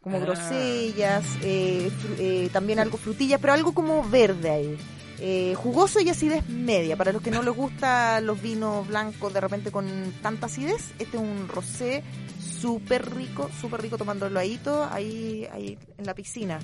[0.00, 0.20] Como Ah.
[0.20, 4.76] grosellas, eh, eh, también algo frutillas, pero algo como verde ahí.
[5.18, 6.96] Eh, jugoso y acidez media.
[6.96, 9.86] Para los que no les gustan los vinos blancos de repente con
[10.22, 12.02] tanta acidez, este es un rosé
[12.40, 14.58] súper rico, súper rico tomándolo ahí,
[14.90, 16.58] ahí, ahí en la piscina.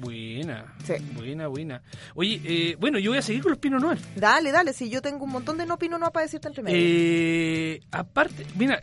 [0.00, 0.94] Buena, Sí.
[1.14, 1.82] buena, buena.
[2.14, 3.98] Oye, eh, bueno, yo voy a seguir con los Pinot Noir.
[4.14, 6.76] Dale, dale, si yo tengo un montón de no pino no para decirte entre medio.
[6.80, 8.82] Eh, aparte, mira,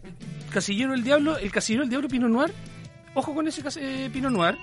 [0.52, 2.52] Casillero del Diablo, el Casillero del Diablo Pinot Noir,
[3.14, 4.56] ojo con ese eh, Pinot Noir,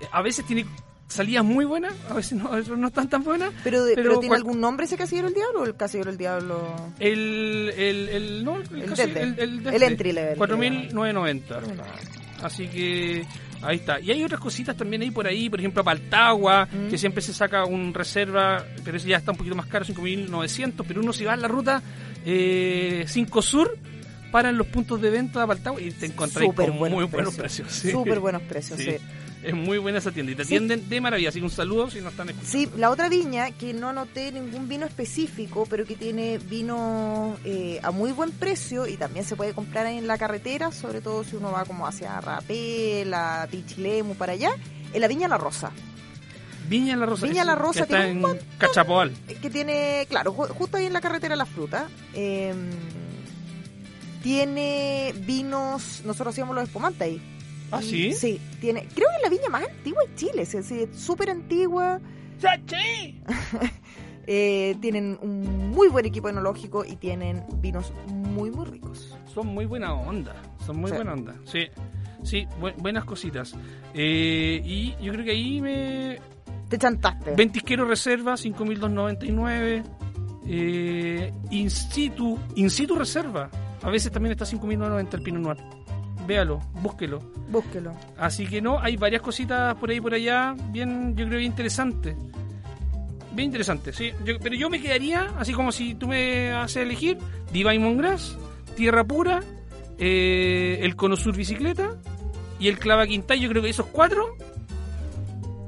[0.00, 0.64] eh, a veces tiene
[1.08, 3.52] salidas muy buenas, a veces no, a veces no están tan buenas.
[3.64, 6.18] Pero, de- Pero pero ¿tiene algún nombre ese Casillero del Diablo o el Casillero del
[6.18, 6.74] Diablo?
[7.00, 9.22] El, el, el, no, el, El casi- Dete.
[9.22, 11.42] el, el, El entry level, 4.990.
[12.42, 13.24] Así que
[13.62, 13.98] ahí está.
[14.00, 16.88] Y hay otras cositas también ahí por ahí, por ejemplo, Paltagua, Mm.
[16.90, 20.84] que siempre se saca un reserva, pero ese ya está un poquito más caro, 5.900,
[20.86, 21.82] pero uno si va en la ruta
[22.24, 23.76] 5 Sur,
[24.30, 27.06] para en los puntos de venta de Paltagua y te encontráis Súper con buenos muy
[27.06, 27.66] buenos precios.
[27.68, 27.72] precios.
[27.72, 27.90] sí.
[27.90, 28.90] Súper buenos precios, Sí.
[28.92, 28.96] sí.
[29.42, 30.54] Es muy buena esa tienda y te Sí.
[30.56, 31.28] atienden de maravilla.
[31.28, 32.50] Así que un saludo si no están escuchando.
[32.50, 37.78] Sí, la otra viña, que no anoté ningún vino específico, pero que tiene vino eh,
[37.84, 41.36] a muy buen precio y también se puede comprar en la carretera, sobre todo si
[41.36, 44.50] uno va como hacia Rapé, la Pichilemu, para allá,
[44.92, 45.70] en la viña La Rosa,
[46.68, 47.26] Viña La Rosa.
[47.26, 49.12] Viña La que Rosa está tiene un en Cachapoal.
[49.40, 52.52] que tiene, claro, ju- justo ahí en la carretera La Fruta, eh,
[54.22, 57.22] tiene vinos, nosotros hacíamos los espumantes ahí.
[57.70, 58.12] ¿Ah, sí?
[58.12, 62.00] Sí, tiene, creo que es la viña más antigua de Chile, es decir, súper antigua.
[62.40, 63.20] ¡Chachi!
[64.30, 69.16] Eh, tienen un muy buen equipo enológico y tienen vinos muy, muy ricos.
[69.32, 70.36] Son muy buena onda.
[70.66, 70.96] Son muy Sí.
[70.96, 71.34] buena onda.
[71.44, 71.60] Sí.
[72.24, 73.54] Sí, bu- buenas cositas.
[73.94, 76.18] Eh, y yo creo que ahí me.
[76.68, 77.34] Te chantaste.
[77.36, 79.82] Ventisquero Reserva, 5.299.
[80.46, 83.48] Eh, in situ, in situ Reserva.
[83.82, 85.56] A veces también está 5.990 el Pinot Noir.
[86.28, 87.20] Véalo, búsquelo.
[87.48, 87.92] Búsquelo.
[88.18, 92.14] Así que no, hay varias cositas por ahí por allá, bien, yo creo bien interesante.
[93.32, 94.12] Bien interesante, sí.
[94.26, 97.16] Yo- pero yo me quedaría, así como si tú me haces elegir,
[97.50, 98.36] Divine Mongrass,
[98.76, 99.40] Tierra Pura,
[99.96, 101.96] eh, el Cono Sur Bicicleta
[102.60, 103.40] y el Clava Quintay.
[103.40, 104.36] Yo creo que esos cuatro,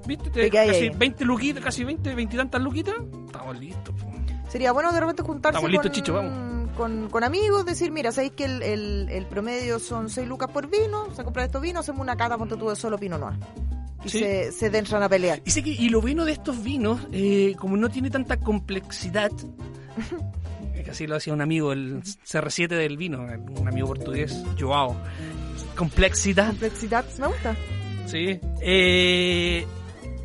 [0.07, 0.29] ¿viste?
[0.29, 0.91] Te- casi ahí.
[0.91, 2.97] 20 luquitas, casi 20, 20 y tantas luquitas.
[3.27, 3.95] Estamos listos.
[3.95, 4.11] po.
[4.51, 6.60] Sería bueno de repente juntarse Estamos listos, con, Chicho, vamos.
[6.81, 10.67] Con, con amigos, decir, mira, sabéis que el, el- el promedio son 6 lucas por
[10.71, 13.37] vino, se compra estos vinos, hacemos una cata, ponte tú de solo Pinot Noir.
[14.03, 14.19] Y Sí.
[14.21, 15.43] se, se entran a pelear.
[15.45, 19.31] Y sé que, y lo bueno de estos vinos, eh, como no tiene tanta complejidad,
[20.87, 23.27] casi lo hacía un amigo, el CR7 del vino,
[23.59, 24.97] un amigo portugués, Joao.
[25.77, 27.57] Complexidad, Complexidad, me gusta.
[28.07, 28.41] sí.
[28.63, 29.67] Eh,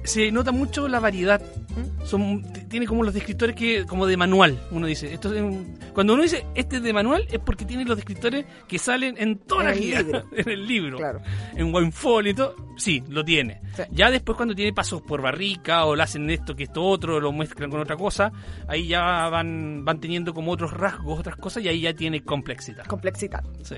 [0.05, 1.41] se nota mucho la variedad.
[1.41, 2.05] ¿Mm?
[2.05, 5.13] Son, tiene como los descriptores que como de manual, uno dice.
[5.13, 8.45] Esto es un- cuando uno dice este es de manual es porque tiene los descriptores
[8.67, 9.99] que salen en toda En la guía,
[10.35, 11.21] en el libro Claro.
[11.55, 13.59] en Winefall y todo, sí, lo tiene.
[13.75, 13.83] Sí.
[13.91, 17.31] Ya después cuando tiene pasos por barrica o lo hacen esto que esto otro, lo
[17.33, 18.31] mezclan con otra cosa,
[18.67, 22.85] ahí ya van, van teniendo como otros rasgos, otras cosas y ahí ya tiene complejidad.
[22.85, 23.43] Complexidad.
[23.63, 23.75] Sí.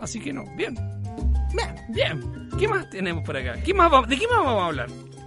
[0.00, 0.74] Así que no, bien,
[1.54, 1.74] Bien.
[1.90, 2.48] bien.
[2.58, 3.54] ¿Qué más tenemos por acá?
[3.62, 4.86] ¿Qué más va- ¿De qué más vamos a hablar?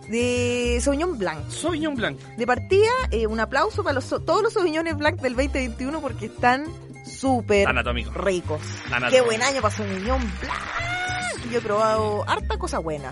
[0.10, 1.50] De Sauvignon Blanc.
[1.50, 2.20] Sauvignon Blanc.
[2.38, 6.66] De partida, eh, un aplauso para los, todos los Sauvignones Blanc del 2021 porque están
[7.06, 8.14] súper Anatómicos.
[8.16, 8.62] ricos.
[8.88, 9.12] Anatómicos.
[9.12, 11.52] Qué buen año para Sauvignon Blanc.
[11.52, 13.12] Yo he probado harta cosa buena.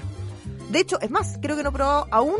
[0.69, 2.37] De hecho, es más, creo que no he probado aún,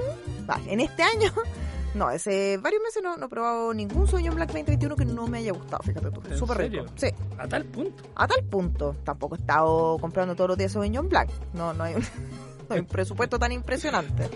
[0.50, 1.34] va, en este año,
[1.96, 5.40] no, hace varios meses no, no he probado ningún Sauvignon Blanc 2021 que no me
[5.40, 6.22] haya gustado, fíjate tú.
[6.30, 6.86] ¿En Súper rico.
[6.96, 8.04] Sí, A tal punto.
[8.16, 8.96] a tal punto.
[9.04, 11.30] Tampoco he estado comprando todos los días Sauvignon Blanc.
[11.54, 12.08] No, no hay un, no
[12.50, 14.30] hay un presupuesto tan impresionante.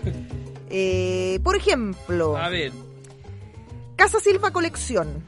[0.70, 2.72] Eh, por ejemplo, A ver.
[3.96, 5.24] Casa Silva Colección.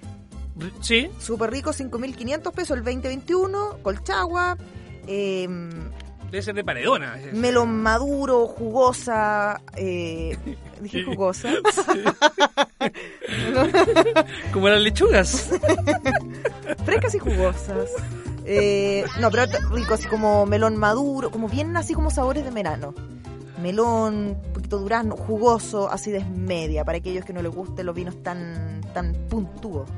[0.81, 3.79] Sí, Súper rico, 5.500 pesos el 2021.
[3.83, 4.57] Colchagua.
[5.07, 5.49] Eh,
[6.31, 7.19] debe ser de paredona.
[7.19, 7.33] ese.
[7.33, 9.61] melón maduro, jugosa.
[9.77, 10.37] Eh,
[10.81, 11.51] dije jugosa.
[14.53, 15.51] Como las lechugas.
[16.85, 17.91] Frescas y jugosas.
[18.51, 22.95] Eh, no, pero rico, así como melón maduro, como bien así como sabores de verano.
[23.63, 28.23] Melón, un poquito durazno, jugoso, acidez media, para aquellos que no les gusten los vinos
[28.23, 29.89] tan, tan puntúos.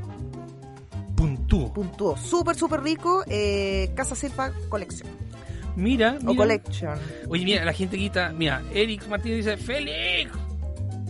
[1.15, 1.73] Puntúo.
[1.73, 2.21] Puntúos.
[2.21, 3.23] Súper, súper rico.
[3.29, 5.09] Eh, Casa Silva Colección.
[5.77, 6.37] Mira, O mira.
[6.37, 6.99] Collection.
[7.29, 8.33] Oye, mira, la gente quita.
[8.35, 10.33] Mira, Eric Martínez dice: ¡Félix!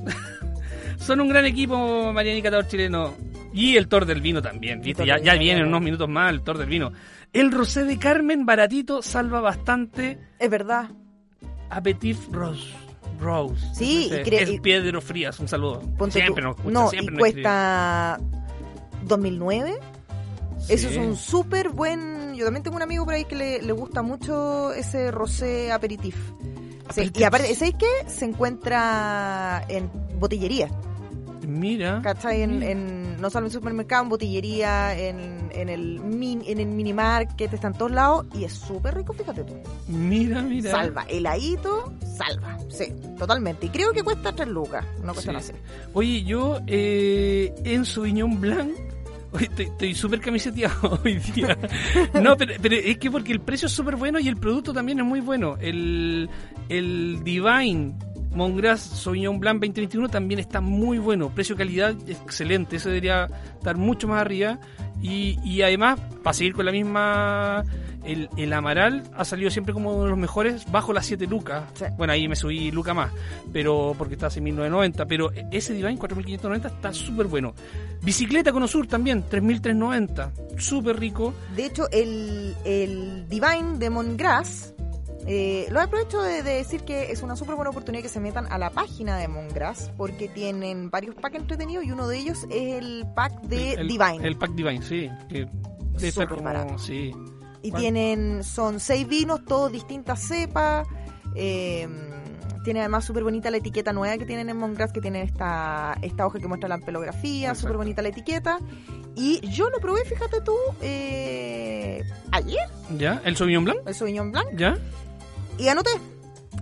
[0.98, 3.14] Son un gran equipo, Mariana y Catador chileno.
[3.52, 5.04] Y el Tor del Vino también, ¿viste?
[5.04, 5.68] Ya, ya Vino, viene en claro.
[5.70, 6.92] unos minutos más el Tor del Vino.
[7.32, 10.18] El Rosé de Carmen, baratito, salva bastante.
[10.38, 10.90] Es verdad.
[11.68, 12.72] Appetit Rose.
[13.20, 13.64] Rose.
[13.74, 15.80] Sí, y cre- es y- Pedro Frías, un saludo.
[15.96, 17.42] Ponte siempre tú- nos escucha, No, siempre y nos escribe.
[17.44, 18.20] cuesta
[19.04, 19.78] 2009.
[20.68, 20.98] Eso es Sí.
[20.98, 22.34] un súper buen.
[22.34, 26.16] Yo también tengo un amigo por ahí que le, le gusta mucho ese rosé aperitif.
[26.94, 28.10] Sí, y aparte, ¿sabéis qué?
[28.10, 29.88] Se encuentra en
[30.18, 30.68] botillería.
[31.58, 32.00] Mira.
[32.02, 32.42] ¿Cachai?
[32.42, 32.70] En, mira.
[32.70, 37.52] en- no solo en supermercado, en botillería, en, en el min, en el mini market,
[37.52, 38.26] está en todos lados.
[38.34, 39.54] Y es súper rico, fíjate tú.
[39.88, 40.70] Mira, mira.
[40.70, 41.04] Salva.
[41.08, 42.56] Heladito, salva.
[42.68, 42.86] Sí,
[43.18, 43.66] totalmente.
[43.66, 44.84] Y creo que cuesta 3 lucas.
[45.04, 45.36] No cuesta Sí.
[45.36, 45.52] así.
[45.92, 48.70] Oye, yo eh, en Sauvignon Blanc
[49.58, 51.56] estoy súper camiseteado hoy día.
[52.22, 54.98] No, pero, pero es que porque el precio es súper bueno y el producto también
[55.00, 55.56] es muy bueno.
[55.60, 56.28] El,
[56.68, 57.94] el Divine
[58.32, 61.30] Mongras Sauvignon Blanc 2021 también está muy bueno.
[61.34, 62.76] Precio-calidad excelente.
[62.76, 64.58] Ese debería estar mucho más arriba.
[65.02, 67.64] Y, y además, para seguir con la misma.
[68.02, 71.64] El, el Amaral ha salido siempre como uno de los mejores bajo las 7 lucas.
[71.74, 71.84] Sí.
[71.98, 73.12] Bueno, ahí me subí Luca más,
[73.52, 75.04] pero porque está a 6.990.
[75.06, 77.54] Pero ese Divine 4.590 está súper bueno.
[78.02, 80.58] Bicicleta con Osur también, 3.390.
[80.58, 81.34] Súper rico.
[81.54, 84.72] De hecho, el, el Divine de Mongrass,
[85.32, 88.50] eh, lo aprovecho de, de decir que es una súper buena oportunidad que se metan
[88.50, 92.82] a la página de Mongrass porque tienen varios packs entretenidos y uno de ellos es
[92.82, 94.26] el pack de el, Divine.
[94.26, 95.08] El pack Divine, sí.
[95.28, 95.46] Que
[96.26, 96.78] como- barato.
[96.78, 97.12] sí.
[97.62, 97.80] y ¿cuál?
[97.80, 100.88] tienen, son seis vinos, todos distintas cepas.
[101.36, 101.86] eh,
[102.64, 106.26] tiene además súper bonita la etiqueta nueva que tienen en Mongrass, que tiene esta, esta
[106.26, 107.60] hoja que muestra la ampelografía, Exacto.
[107.62, 108.58] súper bonita la etiqueta.
[109.16, 113.20] Y yo lo probé, fíjate tú, eh, ayer, ¿Ya?
[113.24, 113.78] ¿El Sauvignon Blanc?
[113.86, 114.48] el Sauvignon Blanc.
[114.56, 114.76] ¿Ya?
[115.60, 115.90] Y anoté.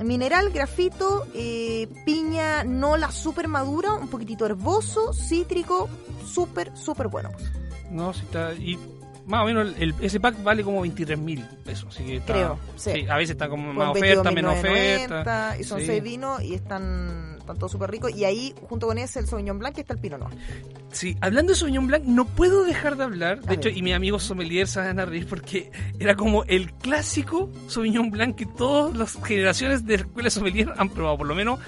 [0.03, 5.89] Mineral, grafito, eh, piña, nola súper madura, un poquitito herboso, cítrico,
[6.27, 7.31] súper, súper bueno.
[7.91, 8.55] No, sí está.
[8.55, 8.77] Y
[9.29, 11.95] más o menos el, ese pack vale como 23 mil pesos.
[11.95, 13.07] Así que está, Creo, sí.
[13.09, 15.57] A veces está como Con más oferta, menos 22.990, oferta.
[15.61, 15.87] Y son Sí.
[15.87, 18.11] seis vinos y están, están todos súper ricos.
[18.17, 20.35] Y ahí, junto con ese, el Sauvignon Blanc, está el Pinot Noir.
[20.91, 23.41] Sí, hablando de Sauvignon Blanc, no puedo dejar de hablar.
[23.43, 23.77] De A hecho, ver.
[23.79, 28.35] y mis amigos sommeliers se van a reír porque era como el clásico Sauvignon Blanc
[28.37, 31.61] que todas las generaciones de escuela sommelier han probado, por lo menos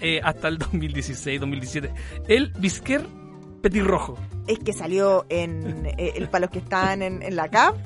[0.00, 1.90] eh, hasta el 2016, 2017.
[2.28, 3.00] El Bisquer
[3.70, 4.18] Petirrojo.
[4.46, 7.76] Es que salió en eh, el para los que están en, en la CAP.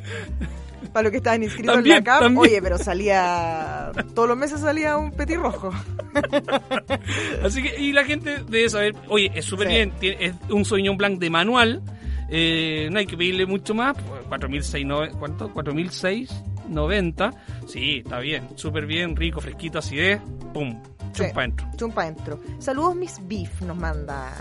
[0.92, 2.21] Para los que estaban inscritos También, en la CAP.
[2.23, 2.40] también.
[2.42, 3.92] Oye, pero salía.
[4.14, 5.71] Todos los meses salía un petirrojo.
[7.42, 9.75] Así que, y la gente debe saber, oye, es súper Sí.
[9.75, 11.83] bien, tiene- es un Sauvignon Blanc de manual,
[12.29, 13.97] eh, no hay que pedirle mucho más,
[14.29, 15.53] 4.690, ¿cuánto?
[15.55, 17.33] 4.690,
[17.66, 20.21] sí, está bien, súper bien, rico, fresquito, acidez,
[20.53, 20.81] pum,
[21.14, 21.25] Sí.
[21.25, 21.66] chumpa dentro.
[21.77, 22.40] Chumpa dentro.
[22.59, 24.33] Saludos, Miss Beef, nos manda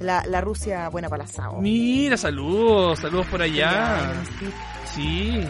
[0.00, 1.60] la, la Rusia buena para el asado.
[1.60, 4.12] Mira, saludos, saludos por allá.
[4.94, 5.40] Sí,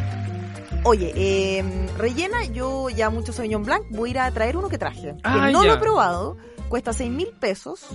[0.87, 1.65] Oye, eh,
[1.97, 5.15] rellena, yo ya mucho Sauvignon Blanc, voy a ir a traer uno que traje.
[5.23, 5.69] Ah, que no ya.
[5.71, 6.37] lo he probado,
[6.69, 7.87] cuesta 6 mil pesos.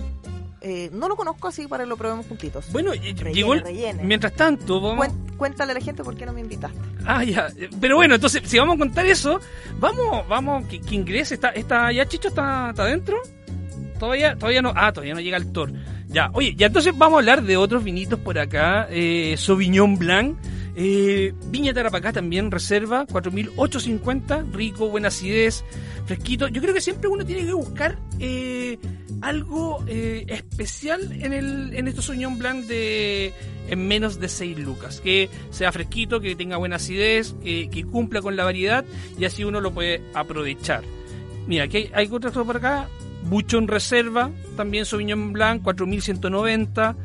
[0.60, 2.70] Eh, no lo conozco así para que lo probemos juntitos.
[2.72, 4.02] bueno, eh, Rellene, llegó el- rellene.
[4.02, 5.06] mientras tanto, vamos...
[5.38, 6.78] Cuéntale a la gente por qué no me invitaste.
[7.06, 7.48] Ah, ya.
[7.80, 9.40] Pero bueno, entonces, si vamos a contar eso,
[9.78, 11.34] vamos, vamos, que, que ingrese.
[11.34, 13.16] Está, está, ¿Ya Chicho está, está adentro?
[13.98, 14.72] Todavía, todavía no.
[14.76, 15.72] Ah, todavía no llega el Thor.
[16.10, 18.88] Ya, oye, ya entonces vamos a hablar de otros vinitos por acá.
[18.90, 20.36] Eh, Sauvignon Blanc.
[20.74, 25.64] Eh, Viña Tarapacá también, reserva, 4.850, rico, buena acidez,
[26.06, 26.48] fresquito.
[26.48, 28.78] Yo creo que siempre uno tiene que buscar eh,
[29.20, 33.34] algo eh, especial en el en estos Sauvignon Blanc de
[33.68, 35.00] en menos de 6 lucas.
[35.00, 38.84] Que sea fresquito, que tenga buena acidez, que, que cumpla con la variedad
[39.18, 40.82] y así uno lo puede aprovechar.
[41.46, 42.88] Mira, aquí hay, hay otra cosa por acá.
[43.30, 46.96] Buchón Reserva, también Sauvignon Blanc, 4190.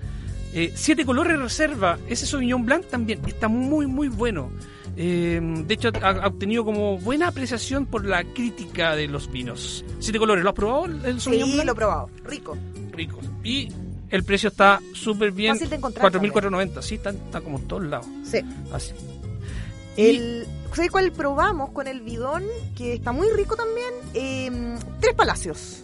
[0.53, 4.49] Eh, siete colores reserva, ese Sauvignon Blanc también está muy, muy bueno.
[4.97, 9.83] Eh, de hecho, ha, ha obtenido como buena apreciación por la crítica de los vinos.
[9.99, 11.65] Siete colores, ¿lo has probado el, Sauvignon Sí, Blanc?
[11.67, 12.09] lo he probado.
[12.23, 12.57] Rico.
[12.91, 13.19] Rico.
[13.43, 13.67] Y
[14.09, 15.53] el precio está súper bien.
[15.55, 16.81] Fácil de encontrar 4.490.
[16.81, 18.07] Sí, está, está como en todos lados.
[18.23, 18.39] Sí.
[18.71, 18.93] Así.
[19.97, 22.43] Y- El, ¿Sabes cuál probamos con el bidón?
[22.77, 23.93] Que está muy rico también.
[24.13, 25.81] Eh, Tres Palacios.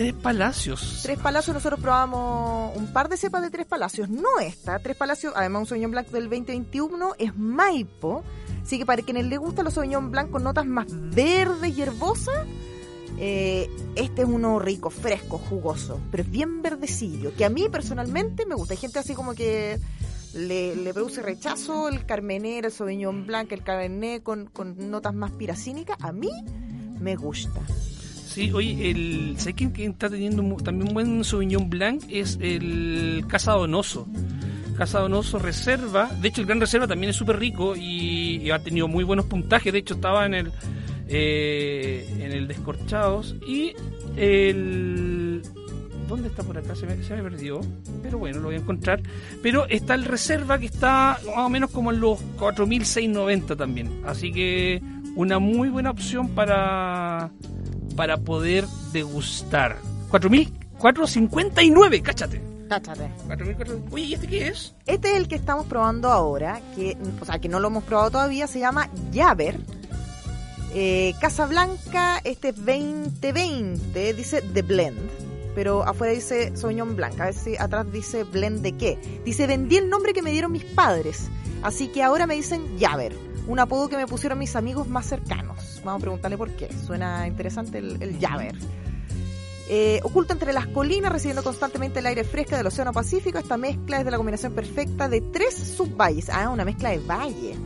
[0.00, 1.00] Tres Palacios.
[1.02, 4.08] Tres Palacios, nosotros probamos un par de cepas de Tres Palacios.
[4.08, 4.78] No esta.
[4.78, 8.24] Tres Palacios, además un Sauvignon Blanc del 2021, es Maipo.
[8.62, 12.46] Así que para quienes les gustan los Sauvignon Blanc con notas más verdes y herbosas,
[13.18, 18.46] eh, este es uno rico, fresco, jugoso, pero es bien verdecillo, que a mí personalmente
[18.46, 18.72] me gusta.
[18.72, 19.78] Hay gente así como que
[20.32, 25.98] le, produce rechazo el Carmener, el Sauvignon Blanc, el Cabernet con, con notas más piracínicas.
[26.00, 26.30] A mí
[26.98, 27.60] me gusta.
[28.30, 32.04] Sí, oye, el, ¿sabes quién, quién está teniendo también un buen Sauvignon Blanc?
[32.08, 34.06] Es el Casa Donoso.
[34.78, 36.08] Casa Donoso Reserva.
[36.22, 39.72] De hecho, el Gran Reserva también es súper rico y, ha tenido muy buenos puntajes.
[39.72, 40.52] De hecho, estaba en el
[41.08, 43.34] eh, en el Descorchados.
[43.48, 43.72] Y
[44.16, 45.42] el...
[46.06, 46.76] ¿Dónde está por acá?
[46.76, 47.60] Se me, se me perdió.
[48.00, 49.02] Pero bueno, lo voy a encontrar.
[49.42, 54.02] Pero está el Reserva que está más o menos como en los 4.690 también.
[54.06, 54.80] Así que
[55.16, 57.32] una muy buena opción para
[57.96, 59.76] para poder degustar.
[60.10, 62.40] 4.459, cáchate.
[62.68, 63.10] Cáchate.
[63.28, 63.92] 4.400.
[63.92, 64.74] Oye, ¿y este qué es?
[64.86, 68.12] Este es el que estamos probando ahora, que, o sea, que no lo hemos probado
[68.12, 69.58] todavía, se llama Javer.
[70.72, 75.10] Eh, Casablanca, este es 2020, dice The Blend.
[75.54, 78.98] Pero afuera dice Sauvignon Blanc, a ver si atrás dice Blend de qué.
[79.24, 81.28] Dice, vendí el nombre que me dieron mis padres,
[81.62, 83.16] así que ahora me dicen Javer,
[83.50, 85.80] un apodo que me pusieron mis amigos más cercanos.
[85.84, 88.54] Vamos a preguntarle por qué, suena interesante el, el Javer.
[89.68, 93.98] Eh, oculta entre las colinas, recibiendo constantemente el aire fresco del Océano Pacífico, esta mezcla
[93.98, 96.28] es de la combinación perfecta de tres subvalles.
[96.30, 97.56] Ah, una mezcla de valle.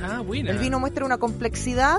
[0.00, 0.50] Ah, buena.
[0.50, 1.98] El vino muestra una complejidad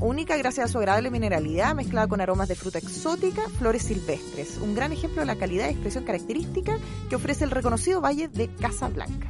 [0.00, 4.56] única gracias a su agradable mineralidad mezclada con aromas de fruta exótica, flores silvestres.
[4.58, 6.78] Un gran ejemplo de la calidad y expresión característica
[7.10, 9.28] que ofrece el reconocido Valle de Casablanca.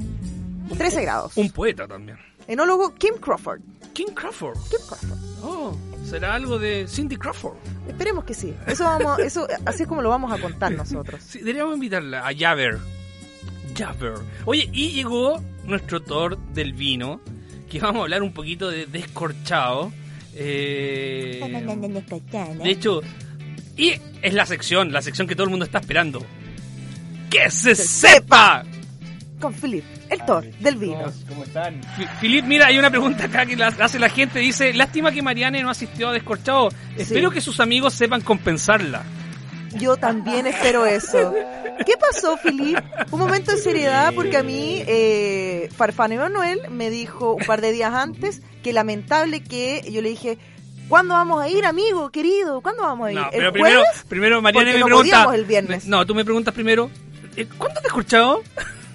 [0.76, 1.36] 13 grados.
[1.36, 2.29] Un poeta también.
[2.46, 3.60] Enólogo Kim Crawford.
[3.92, 4.56] King Crawford.
[4.70, 5.18] Kim Crawford.
[5.42, 7.56] Oh, será algo de Cindy Crawford.
[7.88, 8.54] Esperemos que sí.
[8.66, 11.22] Eso vamos, eso, así es como lo vamos a contar nosotros.
[11.22, 12.78] Sí, deberíamos invitarla a Javer.
[13.76, 14.14] Javer.
[14.44, 17.20] Oye, y llegó nuestro Thor del vino,
[17.68, 19.92] que vamos a hablar un poquito de descorchado.
[20.34, 21.40] Eh,
[22.62, 23.00] de hecho,
[23.76, 26.24] y es la sección, la sección que todo el mundo está esperando.
[27.30, 28.64] ¡Que se sepa!
[29.40, 31.12] Con Philip, el Thor del vino.
[31.28, 31.80] ¿Cómo están?
[31.96, 34.38] Fi- Filip, mira, hay una pregunta acá que la hace la gente.
[34.40, 36.68] Dice, lástima que Mariane no asistió a Descorchado.
[36.96, 39.02] Espero que sus amigos sepan compensarla.
[39.76, 41.32] Yo también espero eso.
[41.86, 42.76] ¿Qué pasó, Philip?
[43.12, 47.72] Un momento de seriedad porque a mí eh, Farfán Emanuel me dijo un par de
[47.72, 50.38] días antes que lamentable que yo le dije,
[50.88, 52.60] ¿cuándo vamos a ir, amigo, querido?
[52.60, 53.18] ¿Cuándo vamos a ir?
[53.18, 54.04] No, ¿El pero primero, jueves?
[54.08, 55.34] primero Mariane Porque me no pregunta...
[55.36, 55.86] el viernes.
[55.86, 56.90] No, tú me preguntas primero,
[57.36, 58.42] eh, ¿cuánto Descorchado?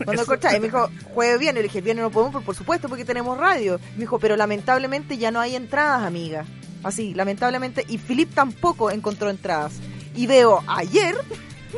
[0.03, 3.05] Cuando y me dijo, jueves viernes, le dije, viernes no podemos, por, por supuesto, porque
[3.05, 3.79] tenemos radio.
[3.93, 6.45] Me dijo, pero lamentablemente ya no hay entradas, amiga.
[6.84, 9.73] Así, lamentablemente, y Philip tampoco encontró entradas.
[10.15, 11.15] Y veo ayer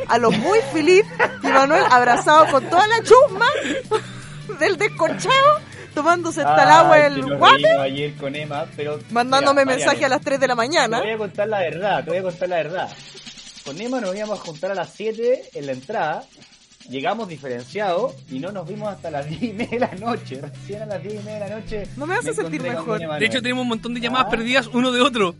[0.07, 1.05] a los muy Philip
[1.43, 3.47] y Manuel abrazados con toda la chusma
[4.59, 5.59] del descorchado,
[5.93, 10.21] tomándose hasta el agua nos guate, ayer con Emma, pero mandándome Mira, mensaje a las
[10.21, 10.99] 3 de la Te mañana.
[10.99, 12.89] voy a contar la verdad, te voy a contar la verdad.
[13.65, 16.23] Con Emma nos íbamos a juntar a las 7 en la entrada,
[16.89, 20.41] llegamos diferenciados y no nos vimos hasta las 10 y media de la noche.
[20.41, 21.83] Recién a las 10 y media de la noche.
[21.97, 23.19] No me hace sentir encontré con mejor.
[23.19, 24.31] De hecho, tenemos un montón de llamadas Ah.
[24.31, 25.35] perdidas uno de otro.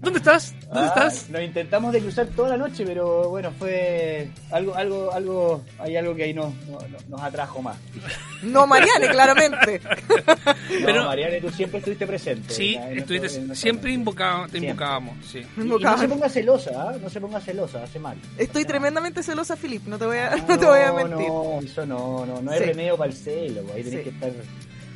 [0.00, 0.54] ¿Dónde estás?
[0.66, 1.30] ¿Dónde Ah, estás?
[1.30, 6.14] Nos intentamos de cruzar toda la noche, pero bueno, fue algo, algo, algo, hay algo
[6.14, 7.76] que ahí nos, nos, nos atrajo más.
[8.42, 9.80] No, Mariane, claramente.
[10.68, 12.52] Pero- no, Mariana, tú siempre estuviste presente.
[12.52, 15.40] Sí, en- estuviste, en siempre invocaba- te invocábamos, sí.
[15.56, 16.94] Y, y no se ponga celosa, ¿ah?
[17.02, 18.18] no se ponga celosa, hace mal.
[18.36, 20.44] Estoy Hace tremendamente celosa, Philip, no te voy a, mal.
[20.48, 21.28] no te voy a mentir.
[21.28, 22.64] No, eso no, no, no hay Sí.
[22.66, 24.04] remedio para el celo, ahí tenés Sí.
[24.04, 24.30] que estar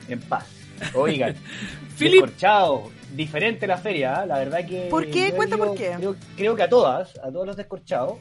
[0.09, 0.45] en paz.
[0.95, 1.35] Oigan,
[1.99, 2.21] Philip.
[2.23, 4.27] descorchado, diferente la feria, ¿ah?
[4.27, 4.88] la verdad que...
[4.90, 5.33] ¿Por qué?
[5.33, 5.92] Cuenta digo- por qué.
[5.96, 8.14] Creo, creo que a todas, a todos los descorchados,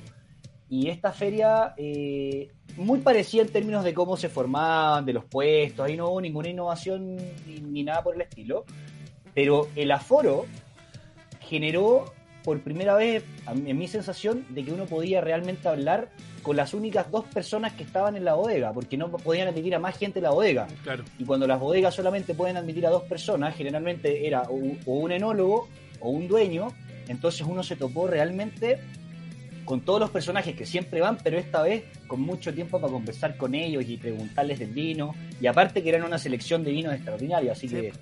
[0.70, 5.86] y esta feria eh, muy parecida en términos de cómo se formaban, de los puestos,
[5.86, 8.66] ahí no hubo ninguna innovación ni, ni nada por el estilo,
[9.34, 10.46] pero el aforo
[11.42, 16.74] generó por primera vez, en mi sensación, de que uno podía realmente hablar con las
[16.74, 20.20] únicas dos personas que estaban en la bodega, porque no podían admitir a más gente
[20.20, 20.68] en la bodega.
[20.84, 21.04] Claro.
[21.18, 25.12] Y cuando las bodegas solamente pueden admitir a dos personas, generalmente era o, o un
[25.12, 25.68] enólogo
[26.00, 26.70] o un dueño,
[27.08, 28.80] entonces uno se topó realmente
[29.66, 33.38] con todos los personajes que siempre van, pero esta vez con mucho tiempo para conversar
[33.38, 35.14] con ellos y preguntarles del vino.
[35.40, 37.76] Y aparte que eran una selección de vinos extraordinarios, así Sí.
[37.76, 37.94] que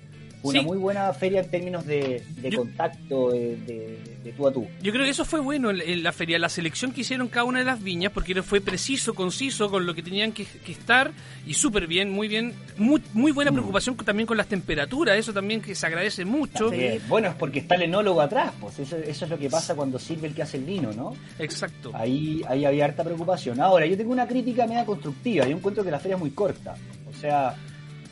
[0.42, 0.64] una Sí.
[0.66, 4.66] muy buena feria en términos de, de Yo- contacto, de, de- de tú a tú.
[4.82, 7.44] Yo creo que eso fue bueno en, en la feria, la selección que hicieron cada
[7.44, 11.10] una de las viñas, porque fue preciso, conciso con lo que tenían que, que estar
[11.46, 13.54] y súper bien, muy bien, muy, muy buena Mm.
[13.54, 16.70] preocupación también con las temperaturas, eso también que se agradece mucho.
[17.08, 19.98] Bueno, es porque está el enólogo atrás, pues eso, eso es lo que pasa cuando
[19.98, 21.14] sirve el que hace el vino, ¿no?
[21.38, 21.90] Exacto.
[21.94, 23.60] Ahí, ahí había harta preocupación.
[23.60, 25.46] Ahora, yo tengo una crítica media constructiva.
[25.46, 26.74] Yo encuentro que la feria es muy corta.
[27.10, 27.54] O sea,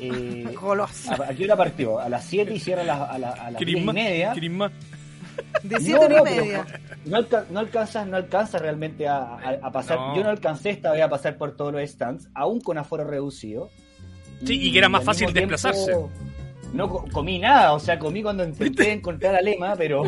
[0.01, 1.13] eh, Goloso.
[1.23, 1.99] ¿a, qué hora partió?
[1.99, 4.33] A las 7 y cierra a, las- a, la- a las 10 ¿Querís y media.
[4.33, 4.73] ¿Querís más?
[5.63, 6.67] De No, siete no, y media.
[7.05, 9.99] No, alca- no alcanzas, no alcanzas realmente a, a- a pasar.
[9.99, 10.17] No.
[10.17, 13.71] Yo no alcancé esta vez a pasar por todos los stands, aún con aforo reducido.
[14.45, 15.93] Sí, y que era más fácil tiempo, desplazarse.
[16.73, 20.03] No co- comí nada, o sea, comí cuando intenté encontrar a Lema, pero.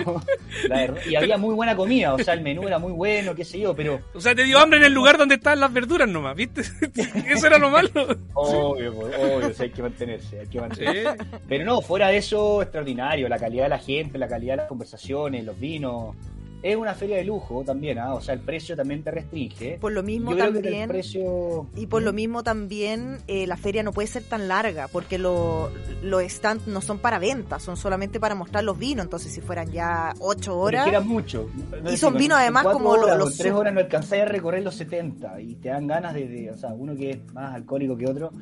[0.69, 3.45] la verdad- y había muy buena comida, o sea, el menú era muy bueno, qué
[3.45, 4.01] sé yo, pero.
[4.15, 6.61] O sea, te dio hambre en el lugar donde estaban las verduras nomás, ¿viste?
[7.29, 7.91] Eso era lo malo.
[8.35, 11.13] Obvio, pues, obvio, o sea, hay que mantenerse, hay que mantenerse.
[11.19, 11.25] Sí.
[11.49, 13.29] Pero no, fuera de eso, extraordinario.
[13.29, 16.17] La calidad de la gente, la calidad de las conversaciones, los vinos.
[16.63, 18.15] Es una feria de lujo también, ¿ah?
[18.15, 19.79] O sea, el precio también te restringe.
[19.81, 20.89] Por lo mismo Yo creo que el también.
[20.89, 21.67] precio...
[21.77, 25.71] Y por lo mismo también eh, la feria no puede ser tan larga porque lo-
[26.03, 29.05] los stands no son para venta, son solamente para mostrar los vinos.
[29.05, 31.49] Entonces si fueran ya ocho horas, que era mucho.
[31.93, 34.75] Y son vinos además como lo- horas, los tres horas no alcanzáis a recorrer los
[34.75, 38.07] 70 y te dan ganas de, de- o sea, uno que es más alcohólico que
[38.07, 38.33] otro,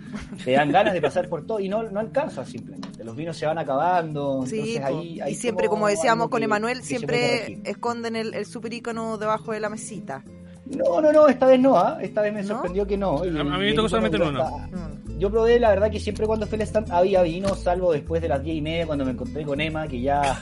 [0.44, 3.04] te dan ganas de pasar por todo y no, no alcanzas simplemente.
[3.04, 4.44] Los vinos se van acabando.
[4.46, 7.60] sí, entonces ahí, hay y siempre como decíamos algo con Emanuel, siempre corregir.
[8.06, 10.22] Esconden el, el super ícono debajo de la mesita.
[10.66, 11.98] No, no, no, esta vez no, ¿ah?
[12.00, 12.48] esta vez me ¿No?
[12.48, 13.18] sorprendió que no.
[13.18, 14.36] A- mí me tocó solamente icono en
[14.74, 15.00] uno.
[15.18, 18.28] Yo probé, la verdad, que siempre cuando fui al stand había vino, salvo después de
[18.28, 20.40] las diez y media cuando me encontré con Emma, que ya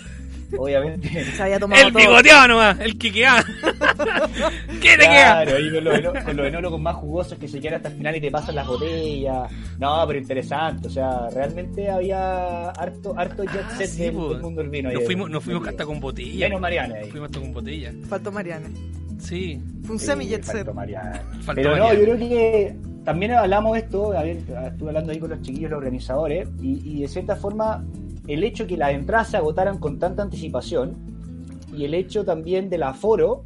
[0.58, 1.24] obviamente.
[1.32, 2.02] Se había tomado El todo.
[2.02, 3.44] bigoteado nomás, el que queda.
[4.80, 5.42] ¿Qué te queda?
[5.44, 7.94] Claro, ahí con los, eno- con los enólogos más jugosos que se quedan hasta el
[7.96, 9.50] final y te pasan las botellas.
[9.78, 10.88] No, pero interesante.
[10.88, 14.28] O sea, realmente había harto, harto jet Ah, set sí, del, po.
[14.30, 14.92] del mundo del vino.
[14.92, 15.70] Nos fuimos, nos fuimos metido.
[15.82, 16.46] hasta con botella.
[16.46, 17.10] Menos Mariana ahí.
[17.10, 17.92] Fuimos hasta con botella.
[18.08, 18.68] Faltó Mariana.
[19.18, 19.60] Sí.
[19.84, 20.56] Fue un Sí, semi jet set.
[20.56, 21.22] faltó Mariana.
[21.44, 25.30] Faltó Pero no, yo creo que también hablamos esto, a ver, estuve hablando ahí con
[25.30, 27.84] los chiquillos, los organizadores, y, y de cierta forma
[28.26, 30.96] el hecho que las entradas se agotaran con tanta anticipación
[31.76, 33.44] y el hecho también del aforo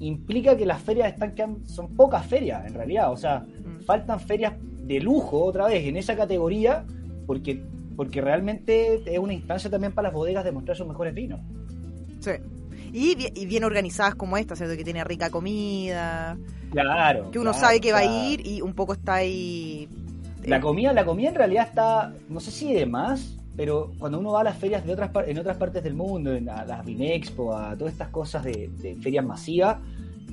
[0.00, 3.80] implica que las ferias están quedando, son pocas ferias en realidad, o sea, Mm.
[3.84, 6.84] faltan ferias de lujo otra vez en esa categoría
[7.26, 7.62] porque
[7.96, 11.40] porque realmente es una instancia también para las bodegas de mostrar sus mejores vinos.
[12.20, 12.30] Sí.
[12.92, 14.76] Y, bi- y bien organizadas como esta, ¿cierto?
[14.76, 16.38] Que tiene rica comida,
[16.70, 17.32] Claro.
[17.32, 19.88] que uno claro, sabe que va a ir y un poco está ahí.
[20.44, 24.18] La eh, comida, la comida en realidad está, no sé si de más, pero cuando
[24.20, 26.82] uno va a las ferias de otras en otras partes del mundo, en a las
[26.86, 29.76] Vinexpo, a todas estas cosas de, de ferias masivas,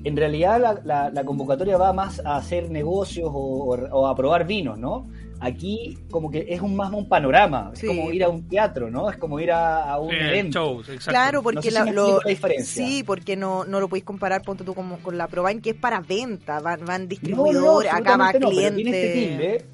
[0.04, 3.38] en realidad la, la- la convocatoria va más a hacer negocios o,
[3.74, 5.08] o- o a probar vinos, ¿no?
[5.42, 7.88] Aquí como que es un más un panorama, Sí.
[7.88, 9.10] es como ir a un teatro, ¿no?
[9.10, 10.60] Es como ir a, a un Eh, evento.
[10.60, 11.12] shows, exacto.
[11.12, 12.86] Claro, No porque sé si la, lo- diferencia.
[12.86, 15.76] sí, porque no, no lo podéis comparar, ponte tú como con la Provain, que es
[15.76, 18.76] para venta, van, van No, no, no, distribuidores, acá va absolutamente no, pero cliente.
[18.84, 19.66] tiene este tilde,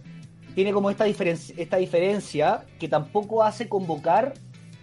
[0.56, 4.34] tiene como esta diferencia, esta diferencia que tampoco hace convocar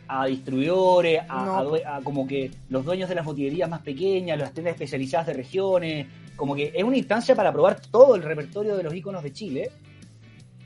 [0.07, 1.75] a distribuidores, a, No.
[1.75, 6.07] a como que los dueños de las botillerías más pequeñas, las tiendas especializadas de regiones,
[6.37, 9.71] como que es una instancia para probar todo el repertorio de los iconos de Chile,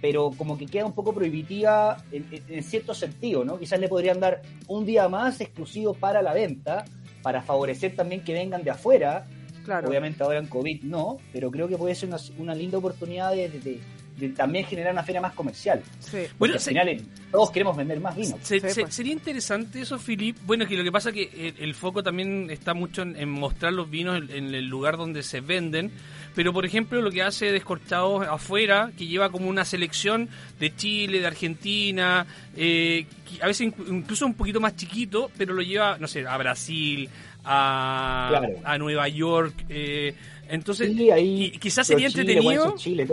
[0.00, 3.58] pero como que queda un poco prohibitiva en, en- en cierto sentido, ¿no?
[3.58, 6.84] Quizás le podrían dar un día más exclusivo para la venta,
[7.22, 9.26] para favorecer también que vengan de afuera,
[9.64, 9.88] claro.
[9.88, 13.48] Obviamente ahora en COVID no, pero creo que puede ser una, una linda oportunidad de,
[13.48, 13.80] de- de-
[14.16, 15.82] de también generar una feria más comercial.
[16.00, 16.18] Sí.
[16.38, 17.00] Bueno, al se- final eh,
[17.30, 18.38] todos queremos vender más vino.
[18.42, 18.94] Se- Sí, se- pues.
[18.94, 20.36] Sería interesante eso, Filip.
[20.44, 23.30] Bueno, que lo que pasa es que el, el foco también está mucho en, en
[23.30, 25.90] mostrar los vinos en, en el lugar donde se venden.
[26.34, 31.20] Pero, por ejemplo, lo que hace Descorchados afuera, que lleva como una selección de Chile,
[31.20, 33.06] de Argentina, eh,
[33.40, 37.08] a veces incluso un poquito más chiquito, pero lo lleva, no sé, a Brasil,
[37.44, 38.48] a, Claro.
[38.64, 39.64] a Nueva York.
[39.68, 40.14] eh,
[40.52, 43.08] entonces, Sí, ahí, y quizás sería Chile, entretenido Chile,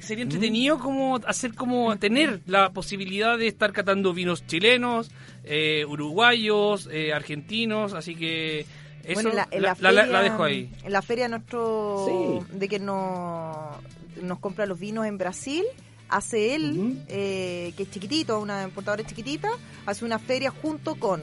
[0.00, 5.10] sería entretenido como hacer como tener la posibilidad de estar catando vinos chilenos,
[5.44, 8.60] eh, uruguayos, eh, argentinos, así que
[9.02, 10.70] eso Bueno, en la, en la, la la- la- feria, la dejo ahí.
[10.84, 12.06] En la feria nuestro
[12.48, 12.56] Sí.
[12.56, 13.70] de que no,
[14.22, 15.64] nos compra los vinos en Brasil,
[16.08, 19.48] hace él, eh, que es chiquitito, una importadora chiquitita,
[19.84, 21.20] hace una feria junto con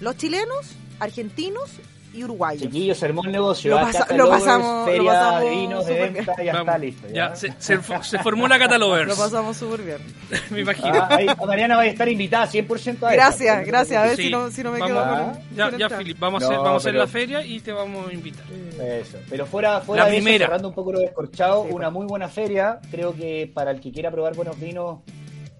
[0.00, 1.70] los chilenos, argentinos
[2.14, 2.62] y uruguayos.
[2.62, 3.70] Chiquillos, se armó el negocio.
[3.70, 6.78] Lo ah, pasa- lo pasamos- lo feria pasamos de vinos, de venta, ya Vamos, está
[6.78, 7.08] listo.
[7.08, 9.98] ya, Ya, se, se fo- se formó la Catalovers, Lo pasamos súper bien.
[10.50, 10.94] me imagino.
[10.94, 14.02] Ah, ahí, Mariana va a estar invitada 100% a esta, Gracias, porque- gracias.
[14.02, 15.84] A ver Sí, si no, si no me vamos- quedo Ah, con, Ya, con ya
[15.86, 16.02] entrar.
[16.02, 18.44] Filip, vamos a No, hacer, vamos a hacer la feria y te vamos a invitar.
[18.80, 19.18] Eso.
[19.30, 20.36] Pero fuera, fuera La de primera.
[20.36, 22.78] eso, cerrando un poco lo descorchado, Sí, una muy buena feria.
[22.90, 25.00] Creo que para el que quiera probar buenos vinos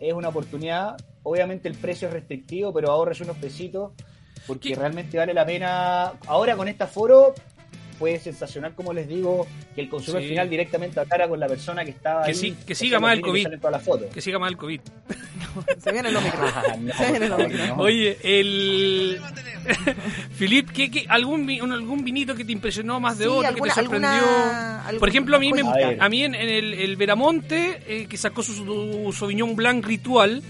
[0.00, 0.96] es una oportunidad.
[1.24, 3.92] Obviamente el precio es restrictivo, pero ahorres unos pesitos
[4.47, 4.74] porque ¿Qué?
[4.74, 6.12] realmente vale la pena.
[6.26, 7.34] Ahora con este aforo
[7.99, 10.28] fue sensacional, como les digo, que el consumidor Sí.
[10.30, 12.34] final directamente a cara con la persona que estaba Que ahí.
[12.36, 14.11] sí- que siga los el que COVID.
[14.12, 14.80] Que siga más el COVID.
[15.78, 16.51] Se vienen los micros.
[16.55, 17.68] Ah, no, Se vienen los micros.
[17.68, 17.76] no.
[17.76, 19.20] Oye, el.
[20.34, 23.68] Filip, ¿qué, qué- algún, algún vinito que te impresionó más de Sí, otro, alguna- que
[23.74, 24.11] te sorprendió?
[24.11, 25.61] alguna- Por ejemplo, a mí, me.
[25.62, 29.84] A a mí en, en el, el Veramonte, eh, que sacó su, su Sauvignon Blanc
[29.86, 30.43] Ritual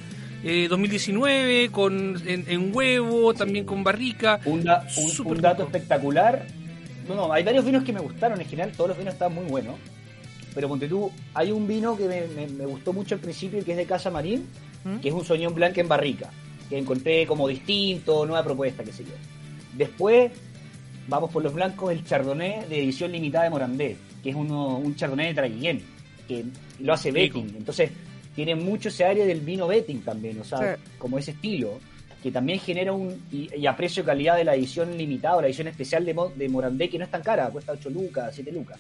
[0.44, 4.40] eh, 2019, con, en, en huevo, también con barrica.
[4.44, 6.46] Un, da- un- Súper un dato espectacular.
[7.08, 9.44] No, no, hay varios vinos que me gustaron en general, todos los vinos estaban muy
[9.44, 9.74] buenos.
[10.54, 13.70] Pero ponte tú, hay un vino que me, me- me gustó mucho al principio, que
[13.72, 14.46] es de Casa Marín,
[14.84, 14.96] ¿Mm?
[14.98, 16.30] que es un Sauvignon Blanc en barrica,
[16.68, 19.12] que encontré como distinto, nueva propuesta, qué sé yo.
[19.76, 20.30] Después,
[21.08, 24.94] vamos por los blancos, el Chardonnay de edición limitada de Morandé, que es uno, un
[24.94, 25.82] Chardonnay de Traguillén,
[26.28, 26.44] que
[26.80, 27.10] lo hace.
[27.10, 27.54] Betting.
[27.56, 27.90] Entonces,
[28.34, 30.82] tiene mucho ese área del vino Betting también, o sea, Sí.
[30.98, 31.78] como ese estilo,
[32.22, 33.22] que también genera un.
[33.32, 36.88] y, y aprecio calidad de la edición limitada la edición especial de, Mo- de Morandé,
[36.88, 38.78] que no es tan cara, cuesta 8 lucas, 7 lucas.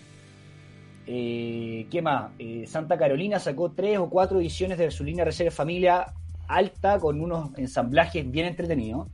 [1.06, 2.30] Eh, ¿Qué más?
[2.38, 6.06] Eh, Santa Carolina sacó tres o cuatro ediciones de su línea Reserva Familia
[6.46, 9.08] alta con unos ensamblajes bien entretenidos.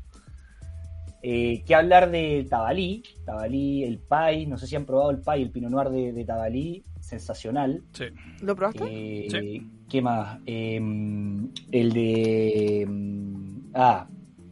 [1.23, 3.03] Eh, ¿Qué hablar de Tabalí?
[3.25, 6.25] Tabalí, el Pai, no sé si han probado el Pai, el Pinot Noir de, de
[6.25, 7.83] Tabalí, sensacional.
[7.93, 8.05] Sí.
[8.43, 8.85] ¿Lo probaste?
[8.89, 9.66] Eh, Sí.
[9.89, 10.39] ¿Qué más?
[10.47, 10.77] Eh,
[11.73, 12.87] el de.
[12.89, 14.07] mm, Ah,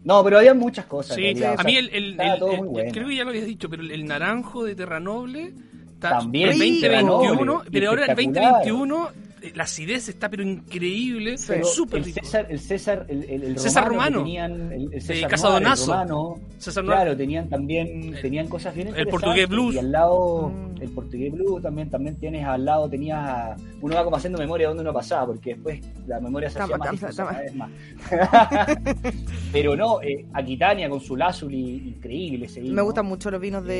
[0.04, 1.16] no, pero había muchas cosas.
[1.16, 2.90] Sí, a mí el, el- estaba el- todo el- muy bueno.
[2.92, 5.52] creo que ya lo habías dicho, pero el, el naranjo de Terranoble
[5.94, 6.64] está También, el Rico.
[6.86, 8.52] 2021, Terranoble, pero ahora el espectacular.
[8.66, 9.08] 2021
[9.54, 12.20] la acidez está pero increíble, súper el rico.
[12.22, 16.84] César, el César, el, el- el César romano, tenían, el, el César Noir, romano, César
[16.84, 19.74] claro, tenían también, tenían cosas bien El portugués blues.
[19.74, 20.82] Y al lado, Mm.
[20.82, 24.68] el portugués blues también, también tienes al lado, tenías, uno va como haciendo memoria de
[24.68, 27.70] dónde uno pasaba, porque después la memoria se Está hacía más- cada vez más.
[29.52, 32.74] Pero no, eh, Aquitania con su lázuli, increíble ese vino.
[32.74, 33.76] Me gustan mucho los vinos de,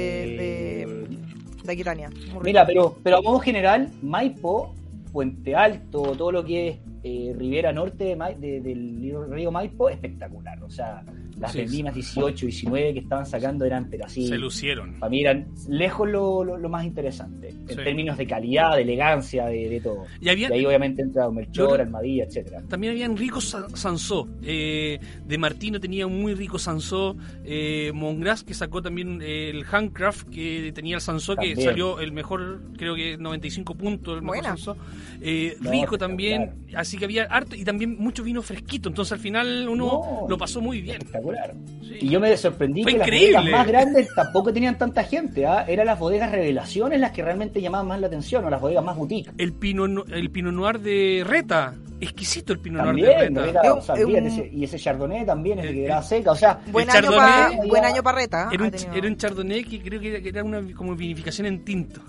[0.83, 1.17] Eh, de,
[1.65, 2.11] de Aquitania.
[2.43, 4.75] Mira, pero, pero a modo general, Maipo,
[5.17, 9.01] Puente Alto, todo lo que es eh, Ribera Norte de de- del
[9.31, 10.63] río Maipo, espectacular.
[10.63, 11.03] O sea,
[11.39, 14.95] las Sí, vendimias 18, 19 que estaban sacando eran, pero así, Se lucieron.
[14.99, 17.77] para mí eran lejos lo, lo- lo más interesante, en Sí.
[17.77, 20.05] términos de calidad, de elegancia, de, de todo.
[20.21, 22.63] Y había, Y ahí obviamente entra Melchor, Almadía, etcétera.
[22.69, 24.29] También habían ricos sa- Sansó.
[24.43, 27.17] Eh, de Martino tenía un muy rico Sansó.
[27.45, 32.13] Eh, Mongras, que sacó también eh, el Handcraft, que tenía el Sansó, que salió el
[32.13, 34.43] mejor, creo que 95 puntos, el mejor.
[34.45, 34.77] Sansó.
[35.21, 36.55] Eh, No, rico también.
[36.75, 37.55] Así que había harto.
[37.57, 38.89] Y también mucho vino fresquito.
[38.89, 40.99] Entonces al final uno No, lo pasó muy bien.
[41.33, 41.55] Espectacular.
[41.83, 41.99] Sí.
[42.01, 43.33] Y yo me sorprendí Fue que increíble.
[43.33, 45.47] las bodegas más grandes tampoco tenían tanta gente.
[45.47, 45.65] ¿ah?
[45.69, 48.97] Eran las bodegas revelaciones las que realmente llamaban más la atención, o las bodegas más
[48.97, 49.31] boutique.
[49.39, 51.75] El Pinot, No- el Pinot Noir de Reta.
[52.01, 53.73] Exquisito el Pinot Noir de También, Reta.
[53.75, 56.91] O sea, ese- y ese Chardonnay también, ese El- que quedaba seca, o sea, Buen
[56.91, 58.49] año para buen año para Reta.
[58.53, 61.47] Era ha un, era un Chardonnay que creo que era, que era una como vinificación
[61.47, 62.01] en tinto.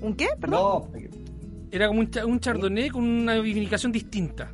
[0.00, 0.28] ¿Un qué?
[0.40, 0.60] Perdón.
[0.92, 0.98] no,
[1.70, 4.50] Era como un, un chardonnay con una vinificación distinta.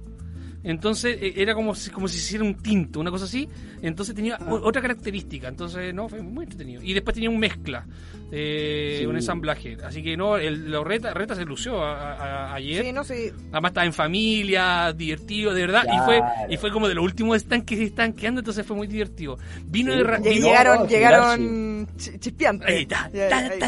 [0.62, 3.48] Entonces eh, era como si, como si se hiciera un tinto, una cosa así.
[3.82, 4.54] Entonces tenía Ah.
[4.62, 5.48] otra característica.
[5.48, 6.82] Entonces, no, fue muy entretenido.
[6.82, 7.86] Y después tenía un mezcla,
[8.32, 9.06] eh, Sí.
[9.06, 9.76] un ensamblaje.
[9.84, 12.84] Así que no, el, lo reta, reta se lució a- a- a- ayer.
[12.84, 13.32] Sí, no sé.
[13.52, 15.84] Además estaba en familia, divertido, de verdad.
[15.92, 16.20] Y fue
[16.50, 19.38] y fue como de los últimos stands que se estaban quedando, entonces fue muy divertido.
[19.66, 22.68] Vino Sí, de ra- llegaron, no, llegaron chispeantes.
[22.68, 23.10] Ahí, está.
[23.12, 23.58] date,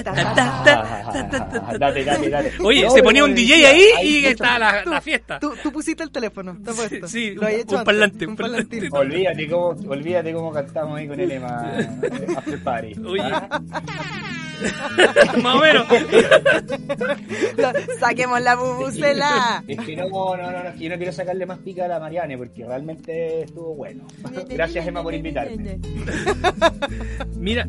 [2.04, 2.52] date, date.
[2.62, 5.38] Oye, No, se ponía un DJ ahí y estaba la, la fiesta.
[5.38, 7.08] Tú, tú pusiste el teléfono, está puesto.
[7.08, 8.88] sí, un- parlante, un un parlante.
[8.90, 11.72] Olvídate cómo, olvídate cómo cantamos ahí con el Emma
[12.36, 12.94] After Party.
[13.05, 13.22] Oye.
[13.22, 13.61] ¿Ah?
[15.42, 15.86] Más o menos.
[17.98, 19.64] Saquemos la bubucela.
[19.66, 21.88] Es que no, no, no, no, es que yo no quiero sacarle más pica a
[21.88, 24.05] la Mariane porque realmente estuvo bueno.
[24.48, 25.80] Gracias Emma por invitarme.
[27.36, 27.66] Mira,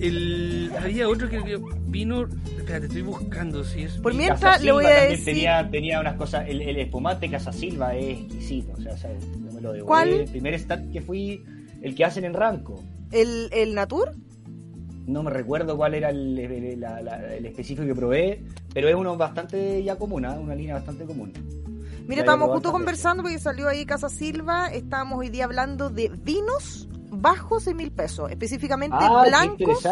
[0.00, 2.28] el, había otro que vino.
[2.58, 3.98] Espérate, estoy buscando si es.
[3.98, 5.24] Por mientras le voy a decir.
[5.24, 9.10] Tenía, tenía unas cosas, el, el espumante Casa Silva es exquisito, o sea, o sea,
[9.12, 9.84] yo me lo devoré.
[9.84, 10.08] ¿Cuál?
[10.08, 11.44] El primer stand que fui,
[11.82, 12.82] el que hacen en Ranco.
[13.10, 14.12] ¿El, el Natur?
[15.06, 18.94] No me recuerdo cuál era el, el- la- la- el específico que probé, pero es
[18.94, 20.38] uno bastante ya común, ¿ah?
[20.40, 21.32] una línea bastante común.
[22.06, 24.68] Mira, estábamos justo conversando porque salió ahí Casa Silva.
[24.68, 29.84] Estábamos hoy día hablando de vinos bajos de mil pesos, específicamente Ah, blancos,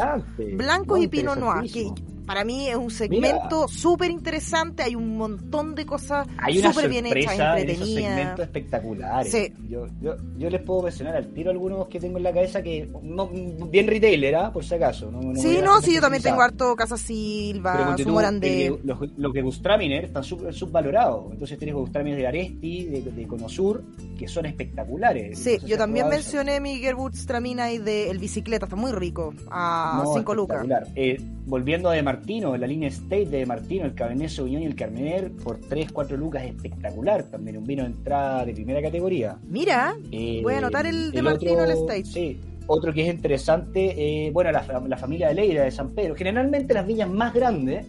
[0.55, 1.91] blancos y Pinot Noir, que.
[2.31, 4.85] Para mí es un segmento súper interesante.
[4.85, 6.28] Hay un montón de cosas
[6.62, 7.89] súper bien hechas, entretenidas.
[7.89, 9.33] segmentos espectaculares.
[9.33, 9.53] Sí.
[9.68, 12.89] Yo, yo, yo les puedo mencionar al tiro algunos que tengo en la cabeza que
[13.03, 14.53] no, bien retailer, ¿ah?
[14.53, 15.11] por si acaso.
[15.11, 18.66] No, no Sí, no, sí, yo también tengo harto Casa Silva, Morandé.
[18.66, 21.33] el- los, los que Gustraminer están sub- subvalorados.
[21.33, 23.83] Entonces tienes Gustraminer de Aresti, de, de Conosur,
[24.16, 25.37] que son espectaculares.
[25.37, 26.37] Sí, si yo también probado eso.
[26.37, 30.64] mencioné mi Gerbutstramina y de el bicicleta, está muy rico, a No, 5 lucas.
[30.95, 34.66] Eh, volviendo a De Martino, la línea State de De Martino, el Cabernet Sauvignon y
[34.66, 37.22] el Carmener, por 3, 4 lucas, espectacular.
[37.24, 39.38] También un vino de entrada de primera categoría.
[39.48, 42.04] Mira, Eh, Voy a anotar el de Martino, el State.
[42.04, 46.14] Sí, otro que es interesante, eh, bueno, la, la familia de Leira de San Pedro.
[46.14, 47.86] Generalmente las viñas más grandes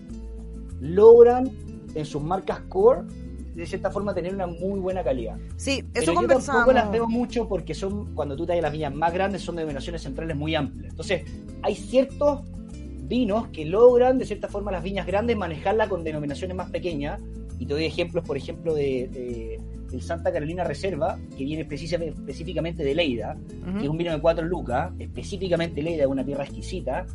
[0.79, 1.51] logran
[1.93, 3.01] en sus marcas core,
[3.53, 5.35] de cierta forma, tener una muy buena calidad.
[5.57, 8.71] sí, eso Pero yo tampoco las veo mucho porque son, cuando tú te das las
[8.71, 10.91] viñas más grandes, son denominaciones centrales muy amplias.
[10.91, 11.23] Entonces,
[11.61, 12.39] hay ciertos
[13.01, 17.21] vinos que logran, de cierta forma, las viñas grandes manejarla con denominaciones más pequeñas.
[17.59, 19.59] Y te doy ejemplos, por ejemplo, de, de-
[19.91, 23.35] del Santa Carolina Reserva, que viene específicamente de Leida,
[23.77, 27.05] que es un vino de 4 lucas, específicamente Leida, una tierra exquisita,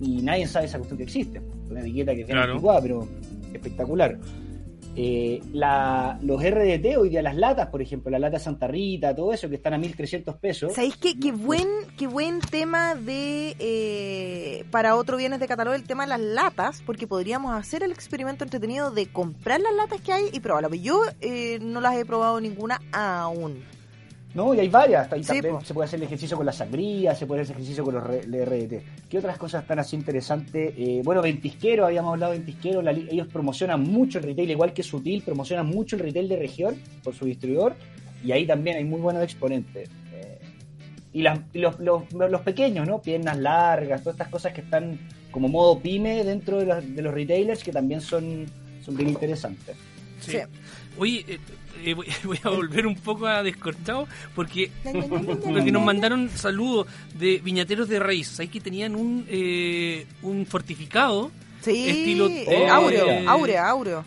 [0.00, 1.40] y nadie sabe esa cuestión que existe.
[1.70, 2.54] Una etiqueta que es bien Claro.
[2.82, 3.06] pero
[3.52, 4.18] espectacular.
[4.96, 9.32] Eh, la- los RDT, hoy día las latas, por ejemplo, la lata Santa Rita, todo
[9.32, 10.72] eso, que están a 1.300 pesos.
[10.72, 11.66] ¿Sabéis qué, qué buen
[11.98, 16.82] qué buen tema de eh, para otro bienes de catálogo el tema de las latas?
[16.86, 20.80] Porque podríamos hacer el experimento entretenido de comprar las latas que hay y probarlas.
[20.80, 23.62] Yo eh, no las he probado ninguna aún.
[24.34, 25.12] No, y hay varias.
[25.12, 25.64] Ahí Sí, también po.
[25.64, 28.02] se puede hacer el ejercicio con la sangría, se puede hacer el ejercicio con los
[28.04, 28.82] RDT.
[29.08, 30.74] ¿Qué otras cosas están así interesantes?
[30.76, 34.82] Eh, bueno, Ventisquero, habíamos hablado de Ventisquero, la ellos promocionan mucho el retail, igual que
[34.82, 36.74] Sutil, promocionan mucho el retail de región
[37.04, 37.76] por su distribuidor,
[38.24, 39.88] y ahí también hay muy buenos exponentes.
[40.12, 40.38] Eh,
[41.12, 43.00] y las- los, los- los pequeños, ¿no?
[43.00, 44.98] Piernas largas, todas estas cosas que están
[45.30, 48.46] como modo pyme dentro de los, de los retailers, que también son,
[48.84, 49.76] son bien interesantes.
[50.20, 50.32] Sí.
[50.32, 50.38] Sí.
[50.98, 51.38] Oye, eh,
[51.84, 54.70] eh, voy, voy a volver un poco a descorchado porque
[55.44, 56.86] porque nos mandaron saludos
[57.18, 58.38] de viñateros de raíz.
[58.40, 61.30] Ahí que tenían un eh, un fortificado.
[61.62, 64.04] Sí, estilo, eh, eh, áureo, eh, áureo, áureo.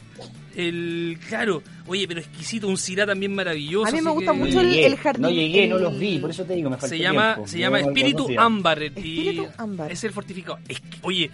[0.55, 3.87] El claro, oye, pero exquisito, un cirá también maravilloso.
[3.87, 6.17] A mí me gusta que- mucho el- llegué, el jardín, No llegué, no los vi,
[6.19, 7.47] por eso te digo, me falta se llama tiempo.
[7.51, 8.81] se llama Espíritu Ámbar.
[8.81, 9.91] y Espíritu Ámbar.
[9.91, 10.59] Es el fortificado.
[10.67, 11.29] Es que- oye,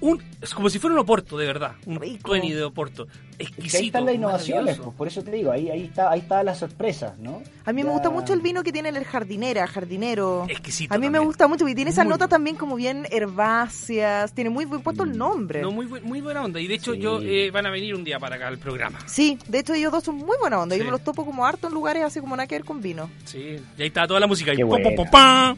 [0.00, 1.72] un, es como si fuera un Oporto, de verdad.
[1.86, 2.32] Un Rico.
[2.32, 3.06] 20 de Oporto.
[3.38, 3.78] Es que Exquisito.
[3.78, 6.54] ahí están las innovaciones, pues, por eso te digo, ahí, ahí está, ahí está la
[6.54, 7.42] sorpresa, ¿no?
[7.64, 10.46] A mí me gusta mucho el vino que tiene el jardinera, jardinero.
[10.48, 10.94] Exquisito.
[10.94, 14.50] A mí me gusta mucho, porque tiene esas Muy notas también como bien herbáceas, tiene
[14.50, 15.62] muy buen puesto el nombre.
[15.62, 16.60] No, muy, buen- muy buena onda.
[16.60, 17.00] Y de hecho, Sí.
[17.00, 18.98] yo eh, van a venir un día para acá al programa.
[19.06, 20.76] Sí, de hecho ellos dos son muy buena onda.
[20.76, 20.86] Yo Sí.
[20.86, 23.10] me los topo como harto en lugares así como nada que ver con vino.
[23.24, 24.52] Sí, y ahí está toda la música.
[24.54, 24.58] Y
[25.10, 25.56] pam.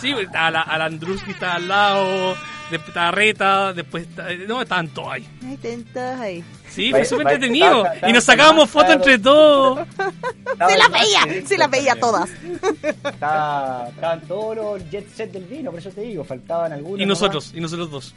[0.00, 2.34] Sí, está la, Alandruski está al lado,
[2.70, 5.26] después está Reta, después está, no, estaban todos ahí.
[5.46, 6.44] Ay, tentas ahí.
[6.68, 7.84] Sí, fue súper entretenido.
[8.06, 9.86] Y nos sacábamos fotos entre todos.
[10.68, 12.28] Se las veía, se las veía todas.
[13.04, 17.00] Estaba- estaban todos los jet set del vino, por eso te digo, faltaban algunos.
[17.00, 18.14] Y nosotros, y nosotros dos.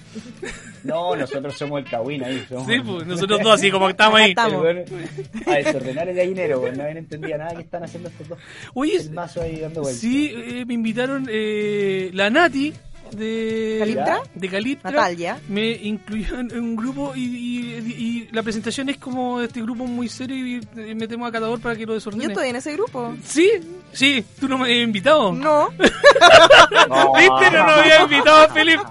[0.84, 2.46] No, nosotros somos el Kawin ahí.
[2.50, 4.34] Somos Sí, pues, nosotros dos así como estamos ahí.
[4.38, 8.40] A desordenar el gallinero, pues nadie entendía nada que están haciendo estos dos.
[8.74, 10.02] Oye, El mazo ahí dando vueltas.
[10.02, 12.74] sí, eh, me invitaron eh, la Nati
[13.16, 14.20] de ¿Caliptra?
[14.34, 14.92] de Caliptra.
[14.92, 15.40] Natalia.
[15.48, 20.08] Me incluyó en un grupo y, y- y la presentación es como este grupo muy
[20.10, 22.26] serio y metemos a Catador para que lo Yo desordene.
[22.34, 23.14] estoy en ese grupo.
[23.24, 23.50] Sí,
[23.92, 25.32] sí, tú no me habías invitado.
[25.34, 25.70] No.
[25.80, 27.52] ¿Viste?
[27.52, 28.82] No nos había invitado a Felipe.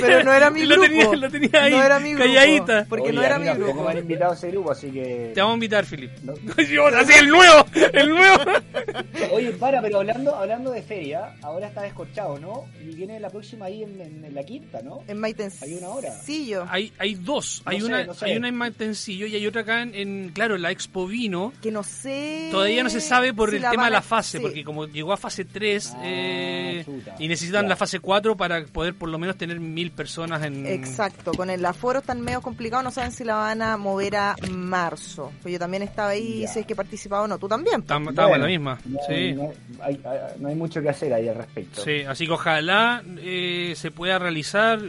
[0.00, 0.86] pero no era mi lo grupo.
[0.88, 2.24] Tenía, lo tenía ahí, No era mi grupo.
[2.24, 2.86] calladita.
[2.88, 3.84] Porque Oye, no era mi tampoco grupo.
[3.84, 5.32] me han invitado a ese grupo, así que.
[5.34, 6.14] Te vamos a invitar, Felipe.
[6.22, 6.34] No.
[6.62, 8.42] Yo, así el nuevo, el nuevo.
[9.32, 12.66] Oye, para, pero hablando, hablando de feria, ahora está descorchado, ¿no?
[12.82, 15.02] Y viene la próxima ahí en, en- en la quinta, ¿no?
[15.08, 15.66] En Maitencillo.
[15.66, 16.12] Hay una hora.
[16.70, 18.26] Hay, hay dos, hay sé, una, no sé.
[18.26, 21.52] hay una en Mantencillo y hay otra acá en, en, claro, en la Expo Vino.
[21.62, 22.48] Que no sé.
[22.50, 24.42] Todavía no se sabe por si el tema de la fase, sí.
[24.42, 26.84] porque como llegó a fase 3 Ah, eh,
[27.18, 30.66] y necesitan la fase 4 para poder por lo menos tener mil personas en...
[30.66, 34.36] Exacto, con el aforo tan medio complicado, no saben si la van a mover a
[34.50, 35.32] marzo.
[35.42, 36.48] Pues yo también estaba ahí, Ya.
[36.48, 37.38] si es que participaba o no.
[37.38, 37.82] Tú también.
[37.86, 39.32] Tam- Estábamos en la misma, No, sí.
[39.34, 41.82] no hay, hay- no hay mucho que hacer ahí al respecto.
[41.82, 43.45] Sí, así que ojalá eh,
[43.76, 44.80] se pueda realizar,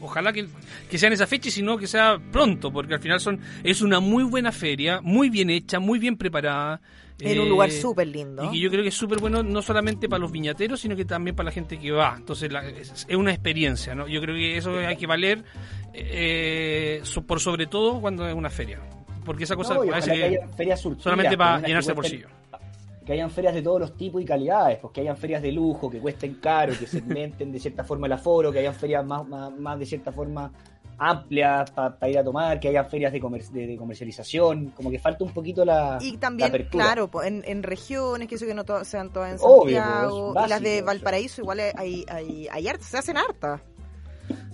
[0.00, 0.46] ojalá que,
[0.90, 3.40] que sea en esa fecha y si no que sea pronto, porque al final son
[3.64, 6.80] es una muy buena feria, muy bien hecha, muy bien preparada.
[7.18, 8.44] En un eh, lugar súper lindo.
[8.44, 11.06] Y que yo creo que es súper bueno no solamente para los viñateros, sino que
[11.06, 12.14] también para la gente que va.
[12.16, 14.06] Entonces la- es, es una experiencia, ¿no?
[14.06, 15.42] Yo creo que eso hay que valer
[15.94, 18.80] eh, so- por sobre todo cuando es una feria.
[19.24, 22.28] Porque esa cosa No, ojalá que que haya ferias surtidas, solamente para llenarse el bolsillo.
[23.06, 25.88] Que hayan ferias de todos los tipos y calidades, pues que hayan ferias de lujo,
[25.88, 29.56] que cuesten caro, que segmenten de cierta forma el aforo, que hayan ferias más, más,
[29.56, 30.52] más de cierta forma
[30.98, 34.98] amplias para ir a tomar, que hayan ferias de, comer- de, de comercialización, como que
[34.98, 36.84] falta un poquito la, Y también, apertura.
[36.84, 40.34] claro, po, en, en regiones, que eso que no to- sean todas en Obvio, Santiago,
[40.44, 43.60] y las de Valparaíso, igual hay, hay, hay hartas, se hacen hartas.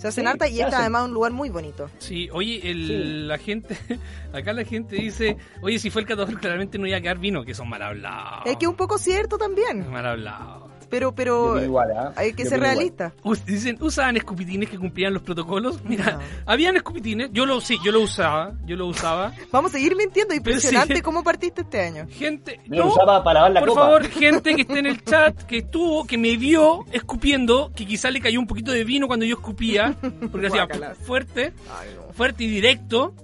[0.03, 0.75] Se hacen Sí, hartas y hacen.
[0.81, 1.89] además es un lugar muy bonito.
[1.99, 3.27] Sí, oye, el, Sí.
[3.27, 3.77] la gente,
[4.33, 7.45] acá la gente dice, oye, si fue el 14 claramente no iba a quedar vino,
[7.45, 8.43] que son mal hablados.
[8.47, 10.62] Es que un poco cierto también, Mal hablados.
[10.93, 12.13] Pero pero igual, ¿ah?
[12.17, 13.15] hay que Yo ser realista.
[13.25, 15.83] Us- Dicen, usaban escupitines que cumplían los protocolos.
[15.85, 16.19] Mira, No.
[16.45, 19.33] habían escupitines, yo lo sí, yo lo usaba, yo lo usaba.
[19.51, 21.01] Vamos a seguir mintiendo, impresionante sí.
[21.01, 22.07] cómo partiste este año.
[22.11, 23.81] Gente, Me lo no, usaba para lavar la por copa.
[23.81, 28.11] favor, gente que esté en el chat, que estuvo, que me vio escupiendo, que quizá
[28.11, 29.97] le cayó un poquito de vino cuando yo escupía,
[30.31, 30.69] porque hacía
[31.07, 31.55] fuerte,
[32.13, 33.15] fuerte y directo.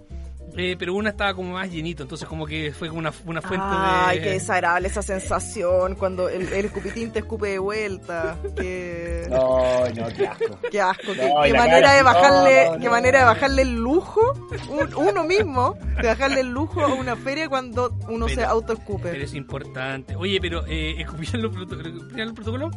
[0.56, 3.66] Eh, pero una estaba como más llenito, entonces como que fue como una, una fuente
[3.68, 4.24] Ay, de...
[4.24, 8.36] qué desagradable esa sensación cuando el, el escupitín te escupe de vuelta.
[8.56, 10.58] Qué, No, no, qué asco.
[10.70, 11.12] qué asco.
[11.14, 12.90] Qué, No, qué manera cara, de bajarle, no, qué no.
[12.90, 14.20] manera de bajarle el lujo,
[14.68, 19.10] un- uno mismo, de bajarle el lujo a una feria cuando uno se autoescupe.
[19.10, 20.16] Pero es importante.
[20.16, 22.74] Oye, pero eh, ¿escupían los, protocolos?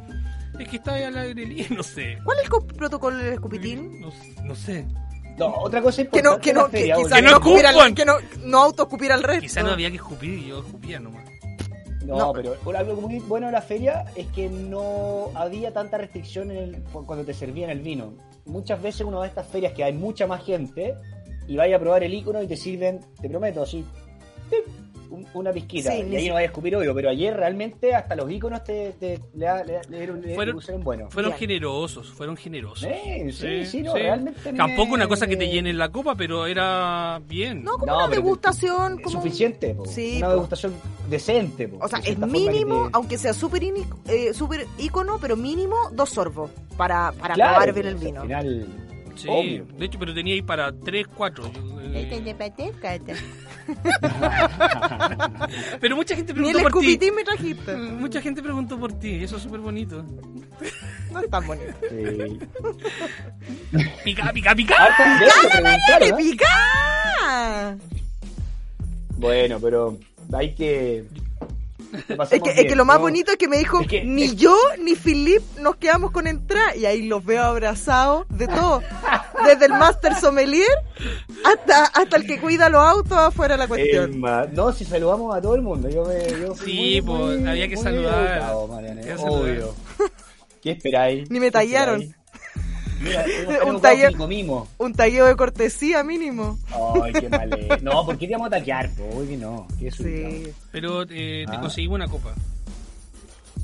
[0.60, 2.18] Es que estaba al aire libre, no sé.
[2.24, 4.02] ¿Cuál es el co- protocolo del escupitín?
[4.02, 4.10] No,
[4.44, 4.86] no sé.
[5.50, 7.66] No, otra cosa Que importante no, que no, que feria, quizás Que no no, escupir
[7.66, 8.14] al- que no,
[8.44, 9.42] no autoescupir al resto.
[9.42, 11.26] Quizá no había que escupir y yo escupía nomás.
[12.06, 12.34] No, No.
[12.34, 16.84] pero algo muy bueno de la feria es que no había tanta restricción en el-
[16.84, 18.14] cuando te servían el vino.
[18.46, 20.96] Muchas veces uno de estas ferias que hay mucha más gente
[21.48, 23.86] y vaya a probar el icono y te sirven, te prometo, así.
[25.12, 25.92] Un- una pizquita.
[25.92, 28.94] Sí, y ahí no vayas a escupir obvio, pero ayer realmente hasta los iconos te,
[29.00, 31.10] te- le, da- le, le dieron- le- Fueron- pusieron bueno.
[31.12, 31.40] Fueron Bien.
[31.40, 32.88] generosos, fueron generosos.
[32.90, 34.00] Eh, sí, sí, no, sí.
[34.00, 37.64] realmente Tampoco me- una cosa que te llene la copa, pero era bien.
[37.64, 39.00] No, como No, una degustación.
[39.02, 39.86] Como suficiente, po.
[39.86, 40.34] Sí, una po.
[40.34, 40.74] degustación
[41.10, 41.68] decente.
[41.68, 43.62] po, O sea, es mínimo, te- aunque sea súper
[44.08, 48.22] eh, súper ícono, pero mínimo dos sorbos para, para Claro, probar bien el pues, vino.
[48.22, 48.68] Al final,
[49.16, 49.66] Sí, Obvio.
[49.78, 51.52] de hecho, pero tenía ahí para 3, 4.
[55.80, 56.88] Pero mucha gente Ni el preguntó por ti.
[56.92, 57.76] escupitín me trajiste.
[57.76, 60.04] Mucha gente preguntó por ti, y eso es súper bonito.
[61.12, 61.74] No es tan bonito.
[61.90, 62.40] Sí.
[64.04, 64.76] Pica, pica, pica.
[66.00, 66.14] ¡Le ¿eh?
[66.18, 67.78] pica!
[69.18, 69.98] Bueno, pero
[70.34, 71.06] hay que.
[72.08, 74.24] que Es que, es que lo más bonito es que me dijo, Es que- ni
[74.24, 76.76] es- yo ni Philip nos quedamos con entrada.
[76.76, 78.82] Y ahí los veo abrazados de todo.
[79.46, 80.68] Desde el Master Sommelier
[81.44, 84.22] hasta, hasta el que cuida los autos afuera de la Es cuestión.
[84.54, 85.90] no, si saludamos a todo el mundo.
[85.90, 88.38] Yo me, yo fui Sí, muy- pues, muy- había que saludar.
[88.38, 88.68] educado,
[89.28, 89.76] obvio.
[90.62, 91.30] ¿Qué esperáis?
[91.32, 92.16] Ni me ¿Qué tallaron.
[93.02, 93.26] Mira,
[93.66, 94.68] Un taller- mimo.
[94.78, 94.94] Un
[95.26, 96.58] de cortesía mínimo.
[97.04, 97.50] Ay, qué mal.
[97.82, 98.90] No, ¿por qué te vamos a taquear?
[98.92, 99.04] po?
[99.18, 99.68] Oye, no.
[99.80, 100.52] Qué Sí.
[100.72, 101.62] Pero eh, te Ah.
[101.62, 102.34] conseguimos una copa.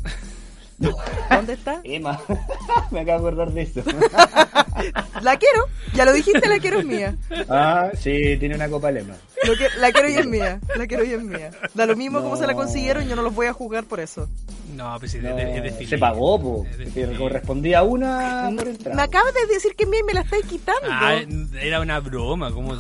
[1.30, 1.82] ¿Dónde está?
[1.84, 2.20] Emma,
[2.92, 3.82] me acabo de acordar de eso.
[5.22, 5.64] La quiero.
[5.96, 7.16] Ya lo dijiste, la quiero es mía.
[7.50, 9.16] Ah, sí, tiene una copa lema.
[9.44, 10.60] Lo que- la quiero y es mía.
[10.76, 11.50] La quiero y es mía.
[11.74, 12.42] Da lo mismo como No.
[12.42, 14.30] se la consiguieron, yo no los voy a jugar por eso.
[14.76, 16.66] No, pues sí, No, es de- se pagó, po.
[16.94, 18.96] Te correspondía una por entrada.
[18.96, 20.88] Me acabas de decir que mía y me la estáis quitando.
[20.92, 21.16] Ah,
[21.60, 22.76] era una broma, como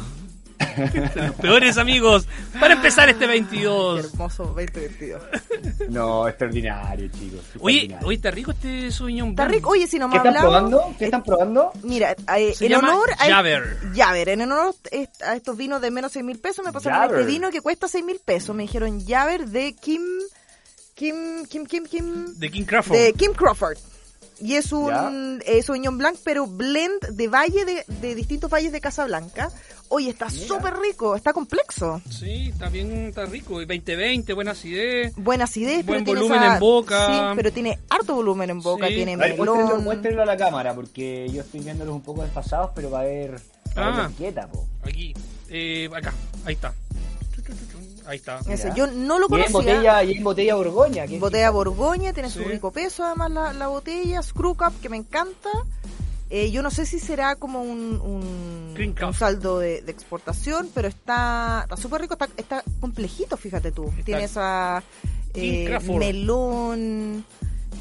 [0.77, 2.27] los peores amigos
[2.59, 4.05] para empezar este Qué 22.
[4.13, 5.21] hermoso 2022.
[5.89, 7.41] No, extraordinario, chicos.
[7.59, 8.07] Oye, extraordinario.
[8.07, 9.69] oye, está rico este Sauvignon Está rico.
[9.71, 10.69] Oye, si no me ¿Qué están hablamos...
[10.71, 10.95] probando?
[10.97, 11.71] ¿Qué están probando?
[11.83, 13.77] Mira, eh, Se en llama honor a Javer.
[13.95, 14.75] Javer, en honor
[15.25, 17.19] a estos vinos de menos 6 mil pesos, me pasaron Javer.
[17.19, 18.55] este vino que cuesta 6 mil pesos.
[18.55, 20.01] Me dijeron Javer de Kim,
[20.95, 22.97] Kim, Kim, Kim, Kim, De King Crawford.
[22.97, 23.77] de Kim Crawford.
[24.39, 28.79] Y es un eh, Sauvignon Blanc, pero blend de valle de, de distintos valles de
[28.81, 29.49] Casablanca.
[29.89, 32.01] Oye, está súper rico, está complejo.
[32.09, 33.61] Sí, está bien, está rico.
[33.61, 35.13] Y 2020, buena acidez.
[35.15, 37.05] Buena acidez, Buen pero tiene volumen esa- en boca.
[37.07, 38.95] Sí, pero tiene harto volumen en boca, Sí.
[38.95, 39.83] tiene A ver, melón.
[39.83, 43.31] muéstrenlo a la cámara, porque yo estoy viéndolos un poco desfasados, pero va a ver,
[43.77, 43.97] va a ver Ah.
[44.03, 44.67] la etiqueta, po.
[44.83, 45.13] Aquí,
[45.49, 46.13] eh, acá,
[46.45, 46.73] ahí está.
[48.07, 48.39] Ahí está.
[48.47, 49.75] Ese, yo no lo Y en conocía.
[49.75, 51.07] botella, y en botella Borgoña.
[51.07, 54.95] que Botella Borgoña, tiene su rico peso además la, la botella, Screw Cup, que me
[54.97, 55.49] encanta.
[56.29, 58.73] Eh, yo no sé si será como un,
[59.13, 63.85] saldo de, de exportación, pero está está súper rico, está, está complejito, fíjate tú.
[63.89, 64.83] Está Tiene esa
[65.33, 67.25] eh, melón.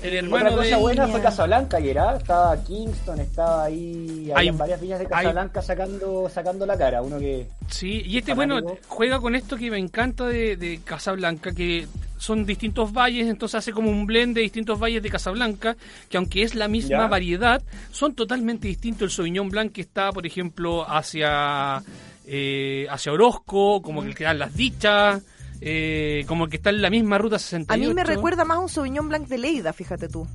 [0.02, 0.76] El Otra cosa de...
[0.76, 2.16] buena fue Casablanca ayer, ¿ah?
[2.16, 7.02] Estaba Kingston, estaba ahí, Hay- varias villas de hay- Casablanca sacando, sacando la cara.
[7.02, 11.52] Uno que Sí, y este, bueno, juega con esto que me encanta de, de Casablanca,
[11.52, 11.86] que
[12.18, 15.76] son distintos valles, entonces hace como un blend de distintos valles de Casablanca,
[16.08, 17.06] que aunque es la misma Ya.
[17.08, 19.02] variedad, son totalmente distintos.
[19.02, 21.82] El Sauvignon Blanc que está, por ejemplo, hacia,
[22.26, 25.22] eh, hacia Orozco, como que quedan las dichas,
[25.60, 27.88] eh, como que está en la misma ruta A 68.
[27.88, 30.26] mí me recuerda más a un Sauvignon Blanc de Leida, fíjate tú.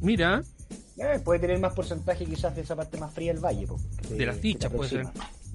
[0.00, 0.42] Mira,
[0.96, 3.66] eh, puede tener más porcentaje quizás de esa parte más fría del valle.
[4.08, 5.06] de las dichas puede ser.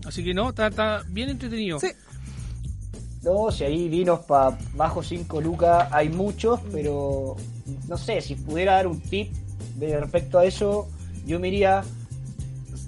[0.05, 1.79] Así que no, está, está bien entretenido.
[1.79, 1.87] Sí.
[3.21, 7.35] No, si hay vinos para bajo 5 lucas, hay muchos, pero
[7.87, 9.31] no sé, si pudiera dar un tip
[9.75, 10.87] de respecto a eso,
[11.25, 11.83] yo me iría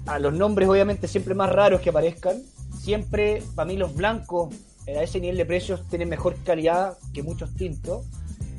[0.06, 2.42] a los nombres obviamente siempre más raros que aparezcan.
[2.80, 4.54] Siempre, para mí los blancos
[4.96, 8.06] a ese nivel de precios tienen mejor calidad que muchos tintos.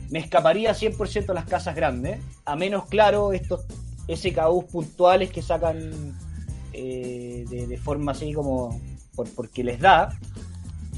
[0.10, 3.66] Me escaparía 100% a las casas grandes, a menos claro estos
[4.08, 6.18] SKUs puntuales que sacan
[6.74, 8.80] eh, de, de forma así como
[9.16, 10.18] por, porque les da.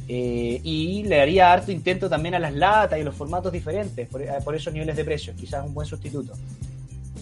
[0.07, 4.21] Eh, y le daría harto intento también a las latas y los formatos diferentes, por,
[4.21, 6.33] eh, por esos niveles de precios, quizás un buen sustituto.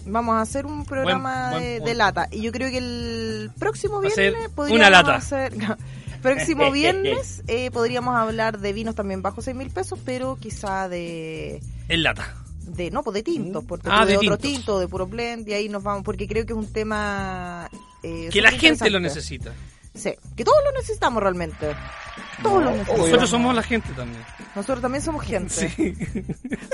[0.06, 2.28] Vamos a hacer un programa buen de, lata.
[2.30, 5.14] Y yo creo que el próximo a viernes una podríamos lata.
[5.16, 5.52] hacer...
[6.20, 11.60] próximo viernes eh, podríamos hablar de vinos también bajo 6 mil pesos, pero quizá de...
[11.88, 12.34] En lata.
[12.66, 15.54] de no, pues de tintos, porque Ah, de, de otro tinto, de puro blend, y
[15.54, 17.68] ahí nos vamos, porque creo que es un tema...
[18.02, 19.52] eh, Que la gente lo necesita.
[20.00, 21.74] Sí, que todos lo necesitamos realmente.
[22.42, 23.04] Todos lo necesitamos.
[23.06, 24.22] Nosotros somos la gente también.
[24.56, 25.50] Nosotros también somos gente.
[25.68, 25.94] Sí.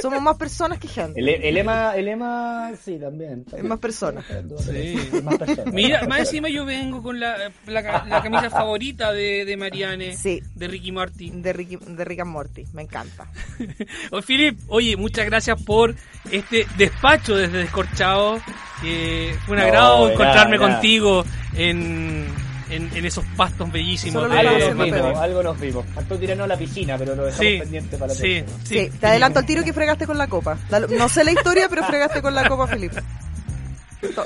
[0.01, 1.21] Somos más personas que gente.
[1.21, 3.45] El, el Ema, el Ema, sí, también.
[3.55, 4.25] Es más personas.
[4.61, 4.95] Sí.
[5.13, 5.73] Es más personas.
[5.75, 10.17] Mira, más encima yo vengo con la, la, ca- la camisa favorita de, de Mariane,
[10.17, 10.41] Sí.
[10.55, 11.43] de Ricky Martin.
[11.43, 13.27] De Rick, de Rick and Morty, me encanta.
[14.13, 15.95] Oh, Filip, oye, muchas gracias por
[16.31, 18.39] este despacho desde Descorchado.
[18.81, 21.25] Fue un No, agrado encontrarme contigo
[21.55, 22.27] en,
[22.71, 24.31] en, en esos pastos bellísimos.
[24.31, 25.87] Algo nos vimos, algo nos vimos.
[25.95, 28.79] Faltó tirarnos a la piscina, pero lo dejamos Sí, pendiente para la sí, sí.
[28.79, 30.59] Sí, te adelanto al tiro que fregaste con la copa.
[30.97, 33.03] No sé la historia, pero fregaste con la copa, Felipe.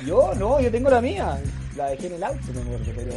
[0.05, 1.39] Yo, no, yo tengo la mía.
[1.77, 3.13] La dejé en el auto, no me acuerdo, pero...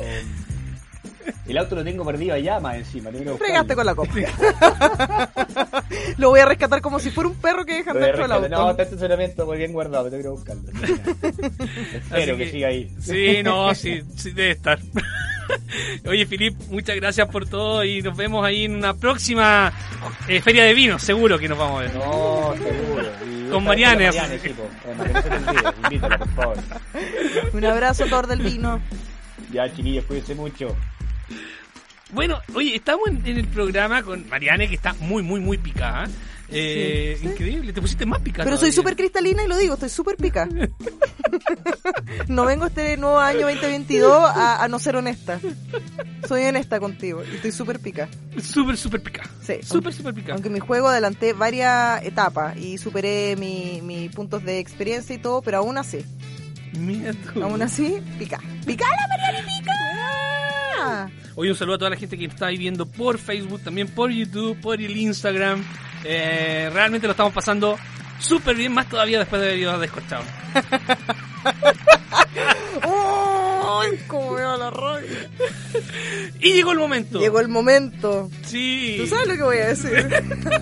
[1.48, 3.10] El auto lo tengo perdido allá más encima.
[3.12, 3.46] tengo que buscarlo.
[3.46, 4.14] Fregaste con la copa.
[6.18, 8.50] Lo voy a rescatar como si fuera un perro que dejan a dentro del auto.
[8.50, 10.64] No, está en estacionamiento muy bien guardado, tengo que ir a buscarlo.
[11.94, 12.92] Espero que, que- siga ahí.
[13.02, 14.80] Sí, no, sí, sí debe estar.
[16.08, 19.72] Oye, Filip, muchas gracias por todo y nos vemos ahí en una próxima
[20.28, 21.94] eh, feria de vinos, seguro que nos vamos a ver.
[21.96, 23.04] No, seguro.
[23.26, 24.40] Y Con esta- Mariane, esta así.
[24.42, 24.64] sí, po.
[24.98, 25.70] Mariane se te olvide.
[25.84, 26.58] Invítala, por favor.
[27.54, 28.80] Un abrazo, Thor del vino.
[29.52, 30.76] Ya, chiquillos, cuídense mucho.
[32.12, 36.08] Bueno, oye, estamos en, en el programa con Mariane, que está muy, muy, muy picada.
[36.50, 37.32] Eh, Sí, sí.
[37.34, 38.44] Increíble, te pusiste más picada.
[38.44, 40.48] Pero soy súper cristalina y lo digo, estoy súper pica.
[42.28, 45.40] No vengo este nuevo año 2022 a, a no ser honesta.
[46.28, 48.08] Soy honesta contigo y estoy súper pica.
[48.42, 49.30] Súper, súper picada.
[49.42, 49.56] Sí.
[49.64, 50.34] Súper, súper picada.
[50.36, 55.42] Aunque mi juego adelanté varias etapas y superé mi- mis puntos de experiencia y todo,
[55.42, 56.06] pero aún así,
[56.78, 57.44] Mira tú.
[57.44, 58.40] aún así, pica.
[58.66, 59.72] ¡Pica la Mariana, pica!
[61.36, 63.88] Oye, un saludo a toda la gente que nos está ahí viendo por Facebook, también
[63.88, 65.64] por YouTube, por el Instagram.
[66.04, 67.78] Eh, realmente lo estamos pasando
[68.20, 70.24] súper bien, más todavía después de haber ido a descorchado.
[72.84, 75.30] ¡Ay, cómo va la rabia!
[76.40, 77.20] Y llegó el momento.
[77.20, 78.30] Llegó el momento.
[78.46, 78.98] Sí.
[79.00, 80.10] ¿Tú sabes lo que voy a decir?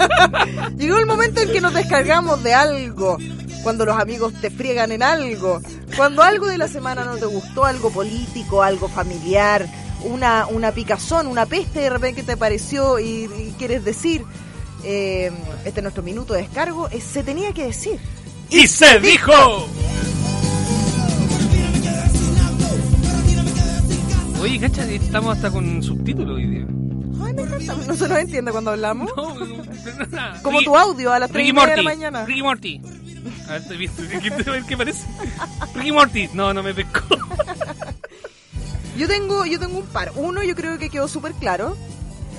[0.77, 3.17] Llegó el momento en que nos descargamos de algo.
[3.63, 5.61] Cuando los amigos te friegan en algo.
[5.95, 9.67] Cuando algo de la semana no te gustó, algo político, algo familiar,
[10.03, 14.23] una, una picazón, una peste de repente que te pareció y, y quieres decir.
[14.83, 15.31] eh,
[15.65, 16.87] este es nuestro minuto de descargo.
[16.89, 17.99] eh, se tenía que decir.
[18.49, 19.67] Y se dijo.
[24.41, 26.65] Oye, cacha, estamos hasta con subtítulos hoy día.
[27.23, 27.75] Ay, me encanta.
[27.87, 29.11] No se nos entiende cuando hablamos.
[29.15, 29.63] No, no, no,
[30.09, 30.41] nada.
[30.41, 32.25] Como Ricky- tu audio a las 3 Ricky y media de la mañana.
[32.25, 32.81] Ricky Morty.
[33.47, 34.01] A ver, te he visto.
[34.09, 35.05] ¿Qué, qué- qué parece?
[35.75, 36.29] Ricky Morty.
[36.33, 37.01] No, no me pescó.
[39.01, 40.11] Yo tengo, yo tengo un par.
[40.15, 41.75] Uno yo creo que quedó súper claro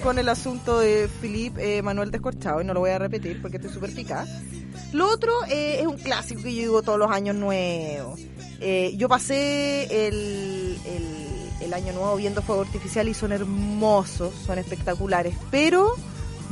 [0.00, 3.56] con el asunto de Philip eh, Manuel Descorchado y no lo voy a repetir porque
[3.56, 4.28] estoy súper picada.
[4.92, 8.20] Lo otro eh, es un clásico que yo digo todos los años nuevos.
[8.60, 14.56] Eh, yo pasé el, el, el año nuevo viendo fuego artificial y son hermosos, son
[14.60, 15.96] espectaculares, pero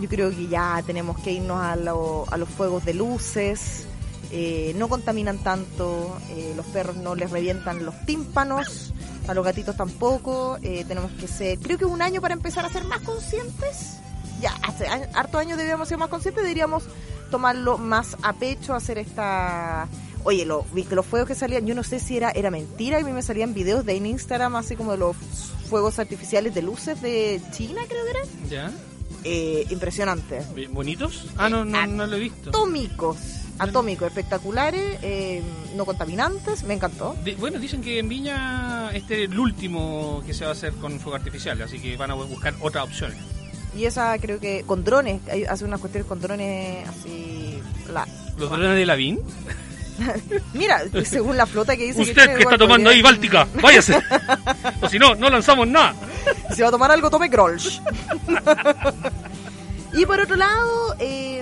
[0.00, 3.86] yo creo que ya tenemos que irnos a, lo- a los fuegos de luces.
[4.32, 8.92] Eh, no contaminan tanto, eh, los perros no les revientan los tímpanos,
[9.28, 10.58] a los gatitos tampoco.
[10.62, 13.96] eh, tenemos que ser, creo que un año para empezar a ser más conscientes.
[14.40, 16.84] Ya, hace año- harto años debíamos ser más conscientes, deberíamos
[17.30, 19.86] tomarlo más a pecho, hacer esta...
[20.24, 23.02] Oye, lo, viste los fuegos que salían, yo no sé si era era mentira, y
[23.02, 25.16] a mí me salían videos de en Instagram, así como de los
[25.68, 28.20] fuegos artificiales de luces de China, creo que era.
[28.48, 28.72] ¿Ya?
[29.24, 30.42] Eh, impresionante.
[30.70, 31.26] ¿Bonitos?
[31.38, 32.50] Ah, no, no, no lo he visto.
[32.50, 33.16] Atómicos,
[33.60, 35.42] atómicos, espectaculares, eh,
[35.76, 37.14] no contaminantes, me encantó.
[37.38, 40.98] Bueno, dicen que en Viña este es el último que se va a hacer con
[40.98, 43.18] fuego artificial, así que van a buscar otras opciones.
[43.76, 47.60] Y esa creo que con drones, hace unas cuestiones con drones así...
[47.92, 48.06] La,
[48.36, 49.20] ¿Los drones de Lavín?
[50.54, 54.00] mira, según la flota que dice Usted tiene, que está tomando ahí Báltica, váyase.
[54.80, 55.94] o si no, no lanzamos nada.
[56.54, 57.80] Si va a tomar algo, tome Grolsch.
[59.94, 61.39] y por otro lado, eh,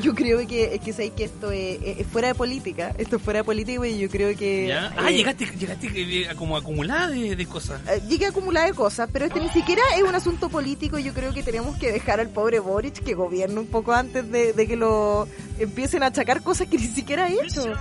[0.00, 2.94] yo creo que, es que sé que esto es, es fuera de política.
[2.98, 4.68] Esto es fuera de política y yo creo que...
[4.68, 4.92] ¿Ya?
[4.96, 7.80] Ah, eh, llegaste, llegaste eh, como acumulada de, de cosas.
[7.88, 10.98] eh, llegué a acumular de cosas, pero este ni siquiera es un asunto político.
[10.98, 14.52] Yo creo que tenemos que dejar al pobre Boric que gobierne un poco antes de,
[14.52, 15.28] de que lo
[15.58, 17.72] empiecen a achacar cosas que ni siquiera ha hecho.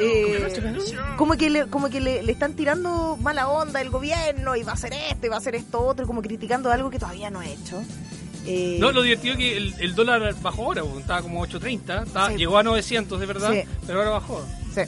[0.00, 0.46] Eh,
[1.16, 4.72] como que, le, como que le, le están tirando mala onda el gobierno y va
[4.72, 7.40] a hacer esto y va a hacer esto otro, como criticando algo que todavía no
[7.40, 7.82] ha hecho.
[8.46, 12.02] Eh, No, lo divertido es que el, el dólar bajó ahora, porque estaba como 8.30,
[12.06, 12.36] estaba- Sí.
[12.36, 13.62] llegó a 900 de verdad, Sí.
[13.86, 14.44] pero ahora bajó.
[14.74, 14.80] sí.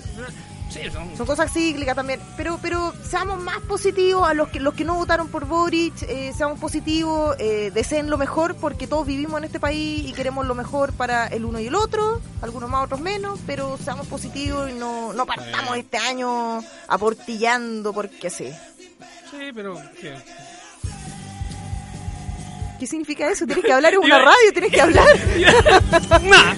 [0.71, 4.75] Sí, son- Son cosas cíclicas también, pero pero seamos más positivos a los que los
[4.75, 9.39] que no votaron por Boric, eh, seamos positivos, eh, deseen lo mejor porque todos vivimos
[9.39, 12.87] en este país y queremos lo mejor para el uno y el otro, algunos más,
[12.87, 18.49] otros menos, pero seamos positivos y no, no partamos este año aportillando porque sí.
[19.31, 19.81] sí, pero...
[20.01, 20.15] ¿qué?
[22.79, 23.47] ¿Qué significa eso?
[23.47, 25.07] Tienes que hablar en una radio, tienes que hablar.
[26.23, 26.55] Nah.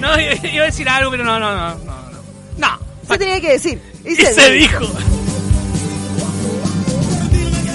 [0.00, 1.84] No, iba a decir algo, pero no, no, no, no.
[1.84, 2.04] no.
[2.58, 2.78] No.
[3.08, 3.80] Se tenía que decir.
[4.04, 4.84] Y, Y se dijo.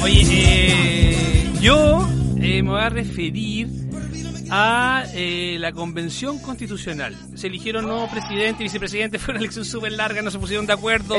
[0.02, 2.08] Oye, eh, yo
[2.42, 3.68] eh, me voy a referir
[4.52, 7.16] a eh, la convención constitucional.
[7.36, 10.74] Se eligieron nuevos presidente y vicepresidente, fue una elección súper larga, no se pusieron de
[10.74, 11.16] acuerdo.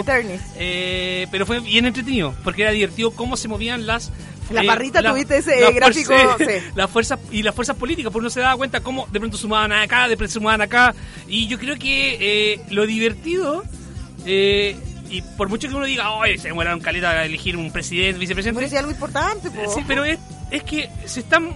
[0.56, 4.10] Eh, pero fue bien entretenido, porque era divertido cómo se movían las...
[4.50, 6.70] La eh, barrita, la- tuviste ese gráfico, fuerzas- sí.
[6.74, 9.72] las fuerzas y las fuerzas políticas, porque uno se daba cuenta cómo de pronto sumaban
[9.72, 10.92] acá, de pronto sumaban acá.
[11.28, 12.16] Y yo creo que
[12.54, 13.62] eh, lo divertido
[14.26, 14.76] eh,
[15.08, 18.58] y por mucho que uno diga, oye, se demoraron caleta a elegir un presidente, vicepresidente.
[18.58, 19.60] parece algo importante, po.
[19.62, 20.18] Eh, Sí, pero es,
[20.50, 21.50] es que se están,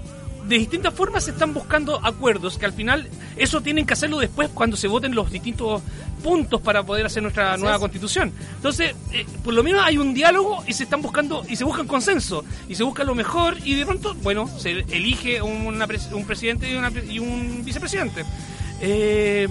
[0.49, 4.51] de distintas formas se están buscando acuerdos, que al final eso tienen que hacerlo después
[4.53, 5.83] cuando se voten los distintos
[6.23, 8.33] puntos para poder hacer nuestra nueva constitución.
[8.57, 11.87] Entonces, eh, por lo menos hay un diálogo y se están buscando, y se buscan
[11.87, 16.71] consenso, y se busca lo mejor, y de pronto, bueno, se elige una un presidente
[16.71, 18.25] y, una y un vicepresidente.
[18.81, 19.49] Eh,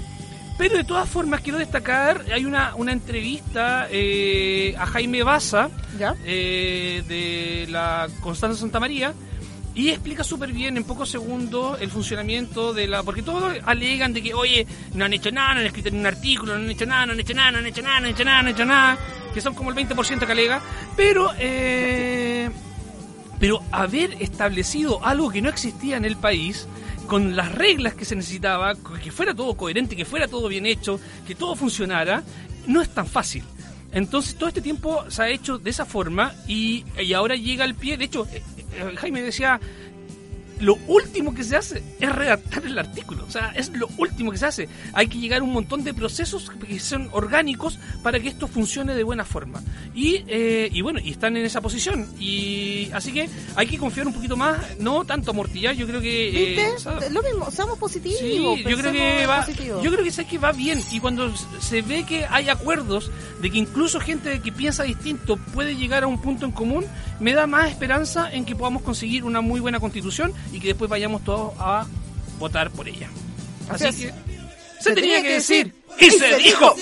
[0.58, 6.14] pero de todas formas quiero destacar, hay una, una entrevista eh, a Jaime Baza, ¿Ya?
[6.14, 9.14] de la Constanza Santa María
[9.76, 13.04] y explica súper bien en pocos segundos el funcionamiento de la...
[13.04, 16.06] Porque todos alegan de que, oye, no han hecho nada, no han escrito ni un
[16.06, 18.54] artículo, no han hecho nada, no han hecho nada, no han hecho nada, no han
[18.54, 18.98] hecho nada,
[19.34, 20.62] que son como el 20% que alega,
[20.96, 21.32] pero...
[21.40, 22.50] Eh,
[23.40, 26.66] pero haber establecido algo que no existía en el país,
[27.08, 31.00] con las reglas que se necesitaba, que fuera todo coherente, que fuera todo bien hecho,
[31.28, 32.24] que todo funcionara,
[32.68, 33.44] no es tan fácil.
[33.92, 37.76] Entonces todo este tiempo se ha hecho de esa forma y, y ahora llega al
[37.76, 37.98] pie.
[37.98, 38.28] De hecho,
[38.98, 39.60] Jaime decía,
[40.60, 43.26] lo último que se hace es redactar el artículo.
[43.28, 44.70] O sea, es lo último que se hace.
[44.94, 48.96] Hay que llegar a un montón de procesos que son orgánicos para que esto funcione
[48.96, 49.62] de buena forma.
[49.94, 52.08] Y, eh, y bueno, y están en esa posición.
[52.20, 55.76] Y así que hay que confiar un poquito más, no tanto amortillar.
[55.76, 56.30] Yo creo que...
[56.30, 57.10] eh, ¿Viste?
[57.10, 58.20] Lo mismo, seamos positivos.
[58.20, 59.82] Sí, yo creo que va, positivo.
[59.82, 63.50] yo creo que sé que va bien y cuando se ve que hay acuerdos de
[63.52, 66.86] que incluso gente que piensa distinto puede llegar a un punto en común,
[67.20, 70.90] me da más esperanza en que podamos conseguir una muy buena constitución y que después
[70.90, 71.86] vayamos todos a
[72.40, 73.10] votar por ella.
[73.70, 74.14] Así Así, es.
[74.14, 76.76] que se, tenía que decir y se dijo.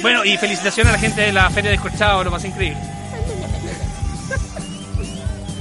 [0.00, 2.80] Bueno, y felicitaciones a la gente de la Feria de Escorchado, lo más increíble.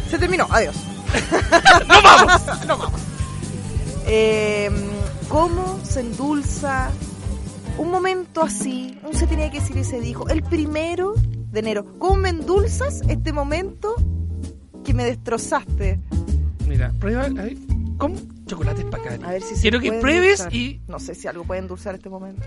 [0.09, 0.75] Se terminó, adiós.
[1.87, 2.41] ¡Nos vamos!
[2.67, 3.01] no vamos.
[4.07, 4.69] Eh,
[5.29, 6.89] ¿Cómo se endulza
[7.77, 8.99] un momento así?
[9.03, 10.27] Un se tenía que decir y se dijo.
[10.27, 11.85] El primero de enero.
[11.99, 13.95] ¿Cómo me endulzas este momento
[14.83, 15.99] que me destrozaste?
[16.67, 17.57] Mira, prueba ahí,
[17.97, 19.23] con chocolates Pacari.
[19.23, 20.53] A ver si se Quiero que puede pruebes endulzar.
[20.55, 22.43] y No sé si algo puede endulzar este momento.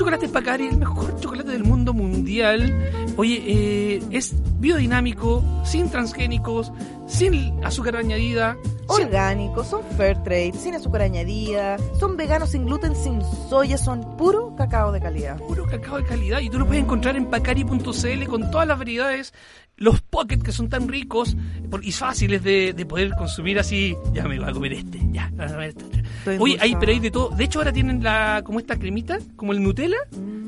[0.00, 2.74] Chocolate Pacari, el mejor chocolate del mundo mundial.
[3.18, 6.72] Oye, eh, es biodinámico, sin transgénicos,
[7.06, 8.56] sin azúcar añadida.
[8.88, 13.20] sin- Orgánicos, son fair trade, sin azúcar añadida, son veganos sin gluten, sin
[13.50, 15.36] soya, son puro cacao de calidad.
[15.36, 19.34] puro cacao de calidad y tú lo puedes encontrar en pacari.cl con todas las variedades,
[19.80, 21.34] los pocket que son tan ricos
[21.82, 23.96] y fáciles de, de poder consumir así.
[24.12, 25.32] Ya me voy a comer este, ya.
[25.38, 26.38] a comer este.
[26.38, 27.30] Oye, hay, pero hay de todo.
[27.30, 29.96] De hecho, ahora tienen la como esta cremita, como el Nutella,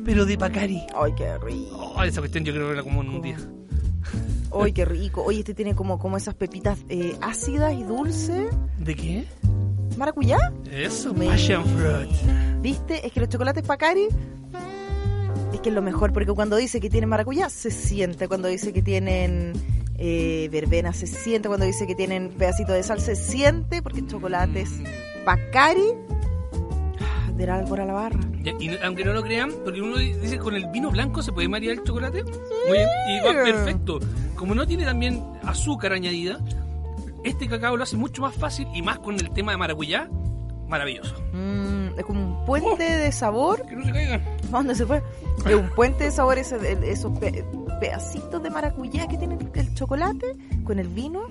[0.04, 0.82] pero de Pacari.
[0.94, 1.94] Ay, qué rico.
[1.96, 3.38] Oh, esa cuestión yo creo que la como en un día.
[4.54, 5.22] Ay, qué rico.
[5.24, 8.54] Oye, este tiene como, como esas pepitas eh, ácidas y dulces.
[8.78, 9.24] ¿De qué?
[9.96, 10.52] ¿Maracuyá?
[10.70, 12.10] Eso, Me- passion fruit.
[12.60, 13.06] ¿Viste?
[13.06, 14.08] Es que los chocolates Pacari
[15.62, 18.28] que es lo mejor, porque cuando dice que tienen maracuyá, se siente.
[18.28, 19.52] Cuando dice que tienen
[19.96, 21.48] eh, verbena, se siente.
[21.48, 24.70] Cuando dice que tienen pedacito de sal, se siente, porque chocolates
[25.24, 25.94] Pacari
[27.00, 28.20] ah, del árbol a la barra.
[28.58, 31.78] Y aunque no lo crean, porque uno dice con el vino blanco se puede marear
[31.78, 32.24] el chocolate.
[32.24, 34.00] Muy bien, y va perfecto.
[34.34, 36.40] Como no tiene también azúcar añadida,
[37.24, 40.10] este cacao lo hace mucho más fácil y más con el tema de maracuyá.
[40.68, 41.14] Maravilloso.
[41.32, 43.64] Mm, es como un puente de sabor.
[43.66, 44.20] Que no se caigan.
[44.20, 45.02] ¿A ¿Dónde se fue?
[45.46, 47.44] Es un puente de sabor, ese- el- esos pe-
[47.80, 50.26] pedacitos de maracuyá que tiene el, chocolate
[50.64, 51.22] con el vino.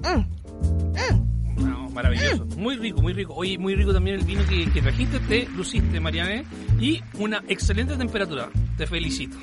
[0.00, 2.46] Mm, No, maravilloso.
[2.56, 3.34] Muy rico, muy rico.
[3.34, 6.44] Oye, muy rico también el vino que, que trajiste, te luciste, Mariane.
[6.80, 8.48] Y una excelente temperatura.
[8.78, 9.36] Te felicito.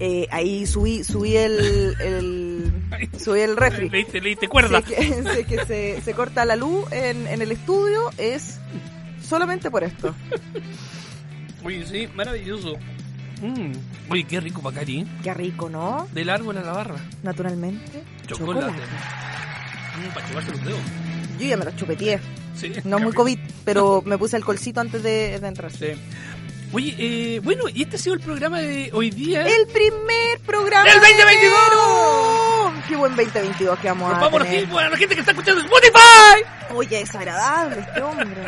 [0.00, 2.72] eh, ahí subí, subí el, el
[3.18, 3.90] subí el refri.
[3.90, 4.78] Leíste, leíste Si cuerda.
[4.78, 8.58] es que, si es que se, se corta la luz en, en el estudio es
[9.28, 10.14] solamente por esto.
[11.64, 12.74] Oye, sí, maravilloso.
[13.40, 13.72] Mm.
[14.10, 15.00] Oye, qué rico Pacari.
[15.00, 15.06] ¿eh?
[15.22, 16.06] Qué rico, ¿no?
[16.12, 16.96] Del árbol a la barra.
[17.22, 18.02] Naturalmente.
[18.26, 18.72] Chocolate.
[18.72, 20.80] Mm, para chuparse los dedos.
[21.38, 22.20] Yo ya me lo chupeteé.
[22.54, 22.72] Sí.
[22.84, 25.72] No muy COVID, pero me puse el colcito antes de, de entrar.
[25.72, 25.88] Sí.
[26.72, 29.46] Oye, eh, bueno, y este ha sido el programa de hoy día.
[29.46, 32.43] El primer programa ¡El 2022!
[32.88, 34.68] Qué buen 2022 que vamos a vamos a tener.
[34.68, 36.44] la gente que está escuchando Spotify.
[36.74, 38.26] Oye, es agradable este hombre.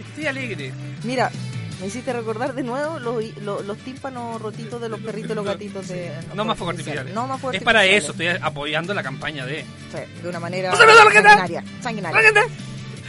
[0.00, 0.72] Estoy alegre.
[1.02, 1.30] Mira,
[1.80, 5.44] me hiciste recordar de nuevo los, los, los tímpanos rotitos de los perritos y los
[5.44, 6.12] gatitos de...
[6.34, 7.14] No más fuegos artificiales.
[7.14, 9.62] No más fuegos Es para eso, estoy apoyando la campaña de.
[9.62, 11.64] Sí, de una manera sanguinaria.
[11.80, 12.46] sanguinaria.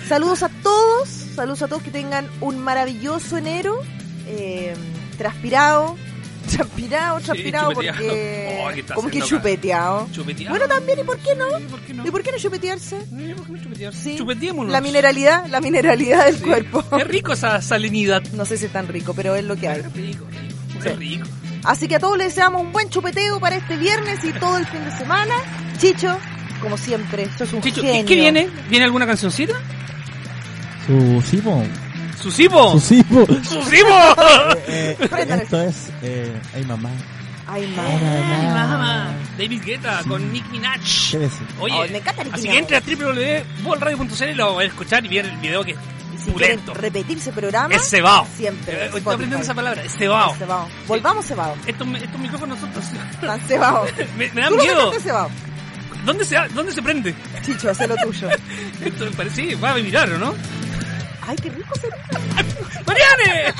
[0.07, 3.81] Saludos a todos, saludos a todos que tengan un maravilloso enero,
[4.27, 4.75] eh,
[5.17, 5.97] transpirado,
[6.50, 8.60] Transpirado, transpirado, porque...
[8.62, 10.08] Oh, ¿qué está como que chupeteado.
[10.12, 10.56] Chupeteado.
[10.58, 11.58] Bueno, también, ¿y por qué no?
[11.58, 12.06] Sí, ¿por qué no?
[12.08, 12.98] ¿Y por qué no chupetearse?
[12.98, 14.18] Eh, ¿por qué no chupetearse?
[14.18, 14.66] Sí.
[14.68, 16.43] La mineralidad, la mineralidad del Sí.
[16.43, 16.84] cuerpo.
[16.98, 18.24] Es rico esa salinidad.
[18.34, 19.80] No sé si es tan rico, pero es lo que hay.
[19.80, 20.56] Es rico, rico.
[20.84, 20.89] Sí.
[20.89, 21.28] Es rico.
[21.64, 24.66] Así que a todos les deseamos un buen chupeteo para este viernes y todo el
[24.68, 25.34] fin de semana.
[25.80, 26.16] Chicho,
[26.62, 28.02] como siempre, esto es un Chicho, genio.
[28.06, 28.50] ¿qué, qué viene?
[28.70, 29.54] ¿Viene alguna cancioncita?
[30.86, 31.66] Su Simo.
[32.26, 32.71] ¿Susipo?
[32.71, 33.26] Su Simo.
[33.43, 34.15] ¡Susipo!
[34.67, 35.43] Eh, Préndale.
[35.43, 35.76] esto es.
[36.01, 36.89] Eh, ay, mamá.
[37.47, 38.47] Ay, Ay, madre.
[38.47, 38.67] mamá.
[38.67, 39.13] Mamá.
[39.38, 40.82] David Guetta con Nick Minaj.
[41.11, 41.45] ¿Qué decir?
[41.59, 45.05] Oye, Ay, me encanta Nicki así que entre a www.bolradio.cl y lo voy a escuchar
[45.05, 45.78] y ver el video que es
[46.23, 46.73] si pulento.
[46.73, 48.26] repetir ese programa, Es cebado.
[48.36, 48.73] siempre.
[48.73, 49.13] Eh, Estoy Spotify.
[49.13, 50.32] aprendiendo esa palabra, es cebado.
[50.32, 50.67] Es cebado.
[50.88, 51.55] Volvamos cebado.
[51.67, 52.71] Estos, estos micrófonos son
[53.21, 53.86] Tan cebado.
[54.17, 54.91] me, me dan Tú miedo.
[54.99, 55.30] cebado.
[56.05, 57.13] ¿Dónde se, ¿Dónde se prende?
[57.43, 58.30] Chicho, haz lo tuyo.
[58.84, 60.34] Esto me parece, sí, va a mirar, ¿o no?
[61.28, 61.88] Ay, qué rico se
[62.86, 63.53] ¡Mariane!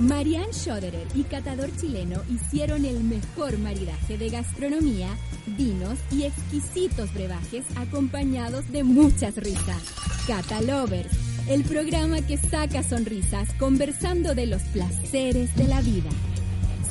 [0.00, 5.08] Marianne Schoderer y Catador Chileno hicieron el mejor maridaje de gastronomía,
[5.46, 9.82] vinos y exquisitos brebajes acompañados de muchas risas.
[10.26, 11.10] Cata Lovers,
[11.48, 16.10] el programa que saca sonrisas conversando de los placeres de la vida.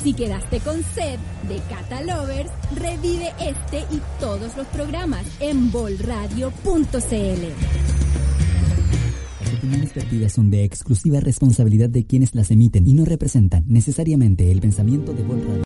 [0.02, 6.50] Si quedaste con sed de Cata Lovers, revive este y todos los programas en bolradio.cl.
[9.40, 14.50] Las opiniones vertidas son de exclusiva responsabilidad de quienes las emiten y no representan necesariamente
[14.50, 15.60] el pensamiento de Vol Radio.